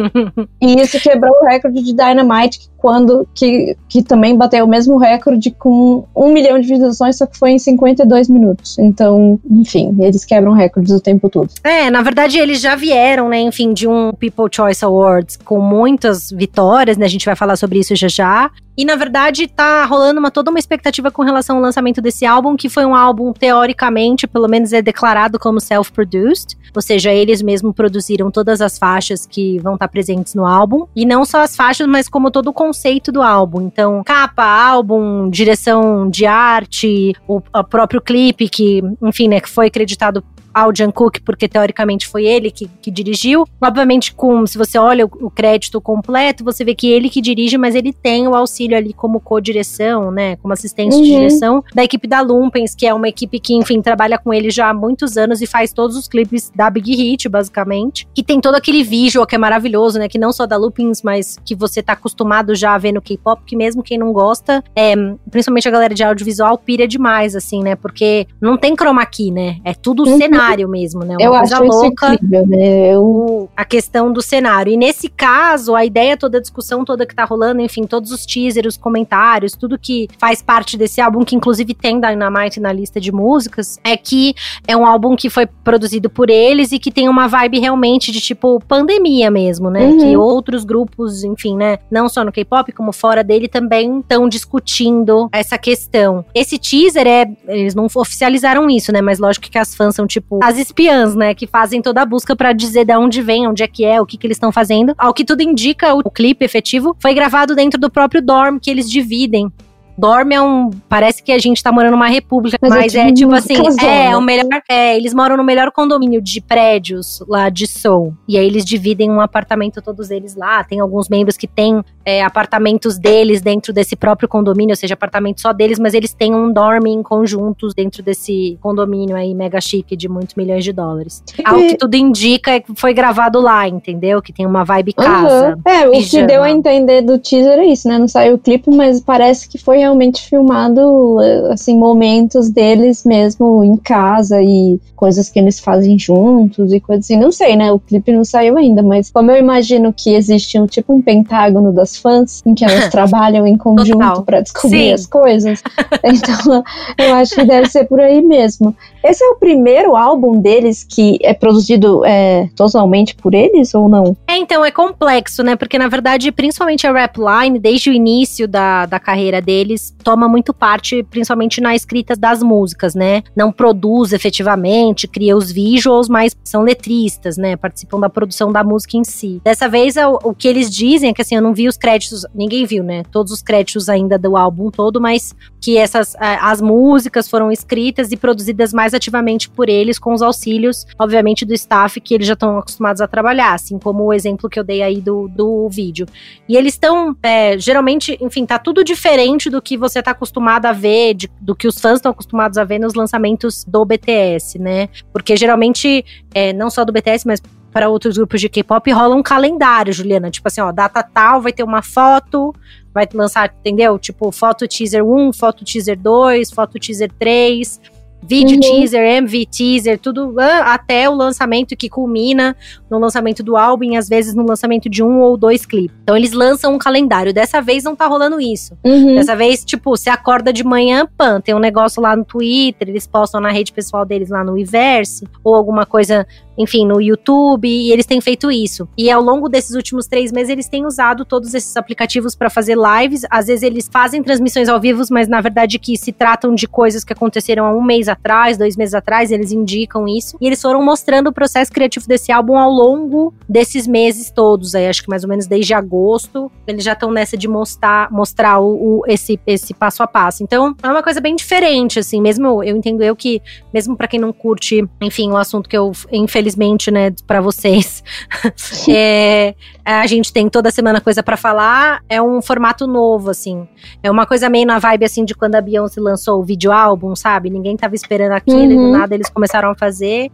e 0.62 0.81
isso 0.81 1.00
quebrou 1.00 1.34
o 1.42 1.46
recorde 1.46 1.81
de 1.81 1.94
Dynamite, 1.94 2.70
quando 2.83 3.25
que, 3.33 3.77
que 3.88 4.03
também 4.03 4.35
bateu 4.35 4.65
o 4.65 4.68
mesmo 4.68 4.97
recorde 4.97 5.50
com 5.51 6.03
um 6.13 6.33
milhão 6.33 6.59
de 6.59 6.68
visualizações, 6.68 7.18
só 7.18 7.25
que 7.25 7.39
foi 7.39 7.51
em 7.51 7.57
52 7.57 8.27
minutos. 8.27 8.77
Então, 8.77 9.39
enfim, 9.50 9.95
eles 10.01 10.25
quebram 10.25 10.51
recordes 10.51 10.91
o 10.91 11.00
tempo 11.00 11.30
todo. 11.30 11.50
É, 11.63 11.89
na 11.89 12.01
verdade, 12.01 12.38
eles 12.38 12.59
já 12.59 12.75
vieram, 12.75 13.30
né, 13.30 13.39
enfim, 13.39 13.71
de 13.71 13.88
um 13.88 14.12
People 14.12 14.50
Choice 14.51 14.83
Awards 14.83 15.38
com 15.38 15.62
muitas 15.62 16.30
vitórias, 16.30 16.97
né? 16.97 17.06
A 17.06 17.09
gente 17.09 17.25
vai 17.25 17.38
falar 17.38 17.56
sobre 17.56 17.80
isso 17.80 17.95
já 17.95 18.09
já. 18.09 18.51
E 18.78 18.84
na 18.86 18.96
verdade 18.96 19.48
tá 19.48 19.86
rolando 19.86 20.20
uma, 20.20 20.31
toda 20.31 20.50
uma 20.50 20.60
expectativa 20.60 21.12
com 21.12 21.22
relação 21.22 21.58
ao 21.58 21.62
lançamento 21.62 22.02
desse 22.02 22.25
álbum, 22.25 22.56
que 22.56 22.70
foi 22.70 22.86
um 22.86 22.96
álbum 22.96 23.31
teoricamente, 23.31 24.28
pelo 24.28 24.48
menos 24.48 24.74
é 24.74 24.81
declarado 24.81 25.38
como 25.38 25.60
self-produced, 25.60 26.58
ou 26.75 26.81
seja, 26.81 27.12
eles 27.12 27.42
mesmos 27.42 27.75
produziram 27.75 28.31
todas 28.31 28.62
as 28.62 28.78
faixas 28.78 29.25
que 29.25 29.60
vão 29.60 29.74
estar 29.75 29.88
tá 29.88 29.92
presentes 29.92 30.34
no 30.34 30.46
álbum, 30.46 30.88
e 30.96 31.06
não 31.06 31.24
só 31.24 31.42
as 31.42 31.56
faixas, 31.56 31.88
mas 31.88 32.10
como 32.10 32.31
todo 32.31 32.48
o 32.48 32.54
conceito 32.54 33.12
do 33.12 33.22
álbum. 33.22 33.62
Então, 33.62 34.04
capa, 34.04 34.44
álbum, 34.44 35.30
direção 35.30 36.10
de 36.10 36.25
arte, 36.25 37.14
o, 37.28 37.42
o 37.54 37.64
próprio 37.64 38.02
clipe 38.02 38.50
que, 38.50 38.81
enfim, 39.02 39.28
né, 39.28 39.40
que 39.40 39.50
foi 39.50 39.68
acreditado 39.68 40.24
ao 40.53 40.73
Jungkook, 40.75 41.21
porque 41.21 41.47
teoricamente 41.47 42.07
foi 42.07 42.25
ele 42.25 42.51
que, 42.51 42.69
que 42.81 42.91
dirigiu. 42.91 43.47
Obviamente, 43.61 44.13
com 44.13 44.45
se 44.45 44.57
você 44.57 44.77
olha 44.77 45.05
o, 45.05 45.09
o, 45.21 45.29
crédito 45.29 45.81
completo, 45.81 46.44
você 46.44 46.63
vê 46.63 46.75
que 46.75 46.88
ele 46.88 47.09
que 47.09 47.21
dirige, 47.21 47.57
mas 47.57 47.75
ele 47.75 47.91
tem 47.91 48.27
o 48.27 48.35
auxílio 48.35 48.77
ali 48.77 48.94
como 48.94 49.19
co-direção, 49.19 50.11
né? 50.11 50.35
Como 50.38 50.53
assistente 50.53 50.95
uhum. 50.95 51.01
de 51.01 51.07
direção 51.07 51.63
da 51.73 51.83
equipe 51.83 52.07
da 52.07 52.21
Lumpens, 52.21 52.75
que 52.75 52.85
é 52.85 52.94
uma 52.94 53.07
equipe 53.07 53.39
que, 53.39 53.53
enfim, 53.55 53.81
trabalha 53.81 54.17
com 54.17 54.33
ele 54.33 54.51
já 54.51 54.69
há 54.69 54.73
muitos 54.73 55.17
anos 55.17 55.41
e 55.41 55.47
faz 55.47 55.73
todos 55.73 55.97
os 55.97 56.07
clipes 56.07 56.51
da 56.53 56.69
Big 56.69 56.94
Hit, 56.95 57.27
basicamente. 57.27 58.07
Que 58.13 58.23
tem 58.23 58.39
todo 58.39 58.55
aquele 58.55 58.83
visual 58.83 59.25
que 59.25 59.35
é 59.35 59.38
maravilhoso, 59.38 59.97
né? 59.97 60.07
Que 60.07 60.19
não 60.19 60.31
só 60.31 60.45
da 60.45 60.57
Lumpens, 60.57 61.01
mas 61.01 61.39
que 61.44 61.55
você 61.55 61.81
tá 61.81 61.94
acostumado 61.94 62.53
já 62.53 62.75
a 62.75 62.77
ver 62.77 62.91
no 62.91 63.01
K-pop, 63.01 63.41
que 63.45 63.55
mesmo 63.55 63.81
quem 63.81 63.97
não 63.97 64.13
gosta, 64.13 64.63
é, 64.75 64.94
principalmente 65.31 65.67
a 65.67 65.71
galera 65.71 65.95
de 65.95 66.03
audiovisual, 66.03 66.57
pira 66.57 66.88
demais, 66.88 67.35
assim, 67.35 67.63
né? 67.63 67.75
Porque 67.75 68.27
não 68.39 68.57
tem 68.57 68.75
chroma 68.75 69.05
key, 69.05 69.31
né? 69.31 69.57
É 69.63 69.73
tudo 69.73 70.03
uhum. 70.03 70.17
cenário 70.17 70.43
cenário 70.44 70.69
mesmo, 70.69 71.04
né? 71.04 71.16
Uma 71.16 71.24
eu 71.24 71.31
coisa 71.31 71.56
acho 71.56 71.63
louca. 71.63 72.13
Incrível, 72.13 72.48
né? 72.48 72.94
Eu... 72.94 73.50
A 73.56 73.66
questão 73.66 74.12
do 74.12 74.22
cenário. 74.22 74.72
E 74.72 74.78
nesse 74.78 75.10
caso, 75.10 75.75
a 75.75 75.86
ideia 75.86 76.18
toda, 76.18 76.38
a 76.38 76.42
discussão 76.42 76.84
toda 76.86 77.06
que 77.06 77.16
tá 77.16 77.25
rolando, 77.25 77.62
enfim, 77.62 77.84
todos 77.84 78.12
os 78.12 78.25
teasers, 78.25 78.75
os 78.75 78.78
comentários, 78.78 79.54
tudo 79.54 79.78
que 79.78 80.07
faz 80.18 80.42
parte 80.42 80.78
desse 80.78 81.01
álbum, 81.01 81.24
que 81.24 81.36
inclusive 81.36 81.74
tem 81.74 82.00
Dynamite 82.00 82.60
na 82.60 82.72
lista 82.72 83.00
de 83.00 83.12
músicas, 83.12 83.80
é 83.84 83.95
que 83.95 84.34
é 84.68 84.75
um 84.75 84.86
álbum 84.86 85.16
que 85.16 85.30
foi 85.30 85.45
produzido 85.45 86.10
por 86.10 86.30
eles 86.30 86.72
e 86.72 86.80
que 86.80 86.92
tem 86.92 87.10
uma 87.10 87.28
vibe 87.28 87.60
realmente 87.60 88.12
de 88.12 88.19
tipo 88.19 88.60
pandemia 88.68 89.30
mesmo, 89.30 89.69
né? 89.69 89.86
Uhum. 89.86 89.98
Que 89.98 90.17
outros 90.17 90.63
grupos, 90.63 91.24
enfim, 91.24 91.56
né? 91.56 91.79
Não 91.89 92.10
só 92.10 92.24
no 92.24 92.32
K-pop, 92.32 92.72
como 92.72 92.91
fora 92.91 93.24
dele 93.24 93.48
também 93.48 94.00
estão 94.00 94.27
discutindo 94.27 95.29
essa 95.32 95.58
questão. 95.58 96.25
Esse 96.34 96.58
teaser 96.58 97.08
é. 97.08 97.25
Eles 97.48 97.75
não 97.75 97.88
oficializaram 97.94 98.70
isso, 98.70 98.91
né? 98.91 99.01
Mas 99.01 99.20
lógico 99.20 99.50
que 99.50 99.58
as 99.58 99.75
fãs 99.75 99.96
são 99.96 100.08
tipo 100.08 100.33
tipo 100.34 100.40
as 100.44 100.58
espiãs, 100.58 101.16
né, 101.16 101.34
que 101.34 101.46
fazem 101.48 101.82
toda 101.82 102.02
a 102.02 102.06
busca 102.06 102.36
para 102.36 102.54
dizer 102.54 102.86
de 102.86 102.96
onde 102.96 103.22
vem, 103.22 103.48
onde 103.48 103.63
é 103.63 103.68
que 103.68 103.86
é, 103.86 104.02
o 104.02 104.06
que 104.06 104.18
que 104.18 104.28
eles 104.28 104.38
estão 104.38 104.52
fazendo. 104.52 104.94
Ao 104.98 105.13
que 105.13 105.25
tudo 105.25 105.42
indica, 105.42 105.94
o, 105.94 106.10
clipe 106.10 106.46
efetivo 106.46 106.96
foi 107.00 107.13
gravado 107.13 107.56
dentro 107.56 107.80
do 107.80 107.90
próprio 107.90 108.22
dorm 108.22 108.60
que 108.60 108.70
eles 108.70 108.90
dividem 108.90 109.52
Dorme 109.97 110.35
é 110.35 110.41
um. 110.41 110.69
Parece 110.89 111.21
que 111.21 111.31
a 111.31 111.38
gente 111.38 111.62
tá 111.62 111.71
morando 111.71 111.91
numa 111.91 112.07
república, 112.07 112.57
mas, 112.62 112.71
mas 112.71 112.95
é, 112.95 113.12
tipo 113.12 113.33
assim, 113.33 113.55
é 113.81 114.15
o 114.15 114.21
melhor. 114.21 114.62
É, 114.69 114.95
eles 114.97 115.13
moram 115.13 115.38
no 115.38 115.43
melhor 115.43 115.71
condomínio 115.71 116.21
de 116.21 116.41
prédios 116.41 117.23
lá 117.27 117.50
de 117.50 117.67
Seoul. 117.67 118.13
E 118.27 118.38
aí 118.38 118.45
eles 118.45 118.65
dividem 118.65 119.12
um 119.12 119.21
apartamento, 119.21 119.81
todos 119.81 120.09
eles 120.09 120.35
lá. 120.35 120.63
Tem 120.63 120.79
alguns 120.79 121.09
membros 121.09 121.38
que 121.38 121.47
têm 121.47 121.83
é, 122.05 122.23
apartamentos 122.23 122.97
deles 122.97 123.41
dentro 123.41 123.71
desse 123.71 123.95
próprio 123.95 124.27
condomínio, 124.27 124.73
ou 124.73 124.77
seja, 124.77 124.93
apartamento 124.93 125.41
só 125.41 125.53
deles, 125.53 125.79
mas 125.79 125.93
eles 125.93 126.13
têm 126.13 126.33
um 126.33 126.51
dorme 126.51 126.91
em 126.91 127.03
conjuntos 127.03 127.73
dentro 127.73 128.01
desse 128.01 128.57
condomínio 128.62 129.15
aí 129.15 129.33
mega 129.33 129.62
chique 129.62 129.95
de 129.95 130.09
muitos 130.09 130.35
milhões 130.35 130.63
de 130.63 130.73
dólares. 130.73 131.23
Ao 131.45 131.57
que 131.57 131.77
tudo 131.77 131.95
indica 131.95 132.51
é 132.51 132.59
que 132.59 132.73
foi 132.75 132.93
gravado 132.93 133.39
lá, 133.39 133.67
entendeu? 133.67 134.21
Que 134.21 134.33
tem 134.33 134.45
uma 134.45 134.63
vibe 134.63 134.93
casa. 134.93 135.55
Uhum. 135.55 135.71
É, 135.71 135.88
o 135.88 135.91
que 135.91 136.23
deu 136.25 136.43
a 136.43 136.50
entender 136.50 137.01
do 137.01 137.17
teaser 137.19 137.59
é 137.59 137.65
isso, 137.65 137.88
né? 137.88 138.00
Não 138.00 138.07
saiu 138.07 138.35
o 138.35 138.39
clipe, 138.39 138.69
mas 138.69 139.00
parece 139.01 139.47
que 139.47 139.57
foi 139.57 139.83
realmente 139.84 140.22
filmado, 140.22 141.18
assim, 141.52 141.78
momentos 141.78 142.50
deles 142.50 143.04
mesmo 143.06 143.63
em 143.63 143.75
casa 143.75 144.42
e 144.42 144.80
coisas 144.96 145.30
que 145.30 145.38
eles 145.38 145.60
fazem 145.60 146.00
juntos 146.00 146.72
e 146.72 146.80
coisas 146.80 147.06
assim. 147.06 147.18
Não 147.18 147.32
sei, 147.32 147.58
né? 147.58 147.72
O 147.72 147.80
clipe 147.80 148.13
não 148.13 148.24
saiu 148.24 148.58
ainda, 148.58 148.82
mas 148.82 149.12
como 149.12 149.30
eu 149.30 149.38
imagino 149.38 149.94
que 149.94 150.13
existe 150.13 150.58
um 150.60 150.66
tipo 150.66 150.94
um 150.94 151.02
pentágono 151.02 151.74
das 151.74 151.98
fãs 151.98 152.42
em 152.46 152.56
que 152.56 152.63
elas 152.63 152.88
trabalham 152.92 153.46
em 153.46 153.58
conjunto 153.58 154.24
para 154.24 154.40
descobrir 154.40 154.88
Sim. 154.88 154.94
as 154.94 155.06
coisas, 155.06 155.62
então 156.04 156.63
eu 156.98 157.13
acho 157.16 157.36
que 157.36 157.44
deve 157.44 157.70
ser 157.70 157.84
por 157.86 158.00
aí 158.00 158.22
mesmo. 158.22 158.74
Esse 159.03 159.24
é 159.24 159.27
o 159.29 159.36
primeiro 159.36 159.95
álbum 159.95 160.39
deles 160.39 160.86
que 160.89 161.19
é 161.22 161.33
produzido 161.33 162.05
é, 162.05 162.50
totalmente 162.55 163.15
por 163.15 163.33
eles 163.33 163.74
ou 163.75 163.89
não? 163.89 164.15
É, 164.27 164.38
então, 164.38 164.63
é 164.63 164.72
complexo, 164.72 165.43
né? 165.43 165.55
Porque, 165.55 165.77
na 165.77 165.89
verdade, 165.89 166.31
principalmente 166.31 166.88
a 166.88 166.91
Rap 166.93 167.17
Line, 167.17 167.60
desde 167.60 167.89
o 167.89 167.93
início 167.93 168.48
da, 168.48 168.86
da 168.86 169.00
carreira 169.00 169.41
deles, 169.41 169.93
toma 170.03 170.27
muito 170.27 170.53
parte, 170.53 171.03
principalmente 171.03 171.60
na 171.60 171.75
escrita 171.75 172.15
das 172.15 172.41
músicas, 172.41 172.95
né? 172.95 173.24
Não 173.36 173.51
produz 173.51 174.13
efetivamente, 174.13 175.07
cria 175.07 175.36
os 175.36 175.51
visuals, 175.51 176.07
mas 176.07 176.36
são 176.43 176.62
letristas, 176.62 177.38
né? 177.38 177.57
Participam 177.57 178.00
da 178.00 178.10
produção 178.10 178.51
da 178.51 178.63
música 178.63 178.95
em 178.95 179.03
si. 179.03 179.41
Dessa 179.43 179.67
vez, 179.67 179.98
o, 179.98 180.29
o 180.29 180.33
que 180.33 180.48
eles 180.48 180.69
dizem 180.69 181.10
é 181.10 181.13
que, 181.13 181.22
assim, 181.22 181.36
eu 181.36 181.41
não 181.41 181.53
vi 181.53 181.67
os 181.67 181.75
créditos, 181.75 182.25
ninguém 182.33 182.65
viu, 182.65 182.83
né? 182.83 183.03
Todos 183.12 183.33
os 183.33 183.41
créditos 183.41 183.89
ainda 183.89 184.17
do 184.17 184.38
álbum 184.38 184.72
todo, 184.72 185.01
mas 185.01 185.36
que 185.62 185.77
essas 185.77 186.15
as 186.19 186.62
músicas 186.62 187.29
foram 187.29 187.51
escritas 187.51 188.12
e 188.12 188.17
produzidas 188.17 188.74
mais 188.74 188.92
ativamente 188.93 189.50
por 189.50 189.69
eles, 189.69 190.00
com 190.00 190.13
os 190.13 190.21
auxílios, 190.21 190.85
obviamente, 190.97 191.45
do 191.45 191.53
staff 191.53 192.00
que 192.00 192.13
eles 192.13 192.27
já 192.27 192.33
estão 192.33 192.57
acostumados 192.57 193.01
a 193.01 193.07
trabalhar, 193.07 193.53
assim 193.53 193.77
como 193.77 194.03
o 194.03 194.13
exemplo 194.13 194.50
que 194.50 194.59
eu 194.59 194.63
dei 194.63 194.81
aí 194.81 195.01
do, 195.01 195.27
do 195.27 195.67
vídeo. 195.69 196.05
E 196.47 196.55
eles 196.55 196.73
estão, 196.73 197.15
é, 197.21 197.57
geralmente, 197.57 198.17
enfim, 198.21 198.45
tá 198.45 198.59
tudo 198.59 198.83
diferente 198.83 199.50
do 199.50 199.62
que 199.62 199.77
você 199.77 200.01
tá 200.01 200.12
acostumado 200.12 200.65
a 200.65 200.71
ver, 200.71 201.13
de, 201.13 201.29
do 201.39 201.55
que 201.55 201.67
os 201.67 201.79
fãs 201.79 201.95
estão 201.95 202.12
acostumados 202.12 202.57
a 202.57 202.63
ver 202.63 202.79
nos 202.79 202.93
lançamentos 202.93 203.63
do 203.65 203.83
BTS, 203.85 204.59
né? 204.59 204.89
Porque 205.12 205.35
geralmente, 205.35 206.05
é, 206.33 206.53
não 206.53 206.69
só 206.69 206.83
do 206.83 206.93
BTS, 206.93 207.25
mas 207.25 207.41
para 207.73 207.89
outros 207.89 208.15
grupos 208.15 208.39
de 208.39 208.47
K-pop 208.47 208.91
rola 208.91 209.15
um 209.15 209.23
calendário, 209.23 209.91
Juliana. 209.91 210.29
Tipo 210.29 210.47
assim, 210.47 210.62
ó, 210.62 210.71
data 210.71 211.01
tal, 211.01 211.41
vai 211.41 211.51
ter 211.51 211.63
uma 211.63 211.81
foto, 211.81 212.53
vai 212.93 213.07
lançar, 213.12 213.51
entendeu? 213.59 213.97
Tipo, 213.97 214.31
foto 214.31 214.67
teaser 214.67 215.03
1, 215.03 215.33
foto 215.33 215.65
teaser 215.65 216.00
2, 216.00 216.51
foto 216.51 216.77
teaser 216.79 217.12
3. 217.17 217.81
Vídeo 218.25 218.56
uhum. 218.56 218.60
teaser, 218.60 219.03
MV 219.18 219.46
teaser, 219.46 220.00
tudo 220.00 220.36
até 220.63 221.10
o 221.10 221.13
lançamento 221.13 221.75
que 221.75 221.89
culmina 221.89 222.56
no 222.89 223.00
lançamento 223.00 223.44
do 223.44 223.58
álbum 223.58 223.86
e 223.86 223.98
às 223.98 224.08
vezes 224.08 224.34
no 224.34 224.46
lançamento 224.46 224.89
de 224.89 225.03
um 225.03 225.22
ou 225.22 225.38
dois 225.38 225.65
clipes. 225.65 225.96
Então 226.03 226.15
eles 226.15 226.32
lançam 226.32 226.74
um 226.74 226.77
calendário. 226.77 227.34
Dessa 227.34 227.62
vez 227.62 227.84
não 227.84 227.96
tá 227.96 228.08
rolando 228.08 228.39
isso. 228.39 228.77
Uhum. 228.84 229.15
Dessa 229.15 229.36
vez, 229.36 229.63
tipo, 229.63 229.96
você 229.96 230.10
acorda 230.10 230.53
de 230.53 230.63
manhã, 230.63 231.08
pan, 231.18 231.42
tem 231.42 231.53
um 231.53 231.60
negócio 231.60 232.01
lá 232.01 232.15
no 232.15 232.24
Twitter, 232.24 232.89
eles 232.89 233.08
postam 233.08 233.42
na 233.42 233.51
rede 233.51 233.72
pessoal 233.72 234.06
deles 234.06 234.30
lá 234.30 234.44
no 234.44 234.58
Iverse, 234.58 235.27
ou 235.44 235.56
alguma 235.56 235.86
coisa 235.86 236.25
enfim, 236.57 236.86
no 236.86 237.01
YouTube, 237.01 237.67
e 237.67 237.91
eles 237.91 238.05
têm 238.05 238.22
feito 238.22 238.51
isso. 238.51 238.88
E 238.98 239.10
ao 239.10 239.22
longo 239.22 239.50
desses 239.50 239.75
últimos 239.75 240.07
três 240.07 240.31
meses, 240.31 240.50
eles 240.50 240.67
têm 240.67 240.86
usado 240.86 241.25
todos 241.25 241.53
esses 241.53 241.75
aplicativos 241.75 242.36
para 242.36 242.50
fazer 242.50 242.77
lives. 242.77 243.24
Às 243.29 243.48
vezes 243.48 243.63
eles 243.63 243.89
fazem 243.91 244.22
transmissões 244.22 244.69
ao 244.69 244.79
vivo, 244.79 245.03
mas 245.10 245.27
na 245.27 245.41
verdade 245.41 245.79
que 245.79 245.98
se 245.98 246.12
tratam 246.12 246.53
de 246.53 246.67
coisas 246.67 247.03
que 247.03 247.12
aconteceram 247.12 247.65
há 247.65 247.74
um 247.74 247.83
mês 247.83 248.07
atrás, 248.07 248.57
dois 248.57 248.77
meses 248.77 248.93
atrás, 248.93 249.31
eles 249.31 249.51
indicam 249.51 250.07
isso. 250.07 250.38
E 250.39 250.45
eles 250.45 250.62
foram 250.62 250.83
mostrando 250.83 251.27
o 251.27 251.33
processo 251.33 251.72
criativo 251.72 252.07
desse 252.07 252.31
álbum 252.31 252.57
ao 252.57 252.69
longo 252.69 253.33
desses 253.50 253.88
meses 253.88 254.29
todos. 254.29 254.75
Aí 254.75 254.88
acho 254.88 255.03
que 255.03 255.10
mais 255.10 255.24
ou 255.24 255.29
menos 255.29 255.48
desde 255.48 255.74
agosto, 255.74 256.51
eles 256.67 256.83
já 256.83 256.93
estão 256.93 257.12
nessa 257.12 257.36
de 257.36 257.48
mostrar, 257.48 258.12
mostrar 258.12 258.60
o, 258.60 259.00
o, 259.00 259.03
esse, 259.07 259.39
esse 259.48 259.74
passo 259.74 260.03
a 260.03 260.07
passo. 260.07 260.43
Então, 260.43 260.75
é 260.81 260.88
uma 260.88 261.03
coisa 261.03 261.19
bem 261.19 261.36
diferente, 261.36 262.00
assim, 262.00 262.22
mesmo 262.22 262.63
eu 262.63 262.75
entendo 262.75 263.01
eu 263.01 263.15
que, 263.15 263.41
mesmo 263.74 263.95
para 263.98 264.07
quem 264.07 264.19
não 264.19 264.31
curte, 264.31 264.88
enfim, 265.01 265.31
o 265.31 265.38
assunto 265.38 265.67
que 265.67 265.77
eu, 265.77 265.91
infelizmente, 266.12 266.42
infelizmente, 266.43 266.91
né, 266.91 267.12
para 267.25 267.39
vocês. 267.39 268.03
é, 268.89 269.55
a 269.83 270.05
gente 270.05 270.31
tem 270.31 270.50
toda 270.50 270.69
semana 270.69 271.00
coisa 271.00 271.23
para 271.23 271.38
falar, 271.38 272.03
é 272.09 272.21
um 272.21 272.41
formato 272.41 272.85
novo, 272.85 273.29
assim. 273.29 273.67
É 274.01 274.12
uma 274.12 274.25
coisa 274.25 274.50
meio 274.50 274.67
na 274.67 274.79
vibe, 274.79 275.05
assim, 275.05 275.23
de 275.23 275.33
quando 275.33 275.55
a 275.55 275.62
Beyoncé 275.62 276.01
lançou 276.01 276.41
o 276.41 276.43
vídeo 276.43 276.71
álbum, 276.71 277.15
sabe? 277.15 277.50
Ninguém 277.50 277.77
tava 277.77 277.95
esperando 277.95 278.33
aquilo 278.33 278.59
uhum. 278.59 278.91
do 278.91 278.97
nada 278.97 279.15
eles 279.15 279.29
começaram 279.29 279.71
a 279.71 279.75
fazer 279.75 280.29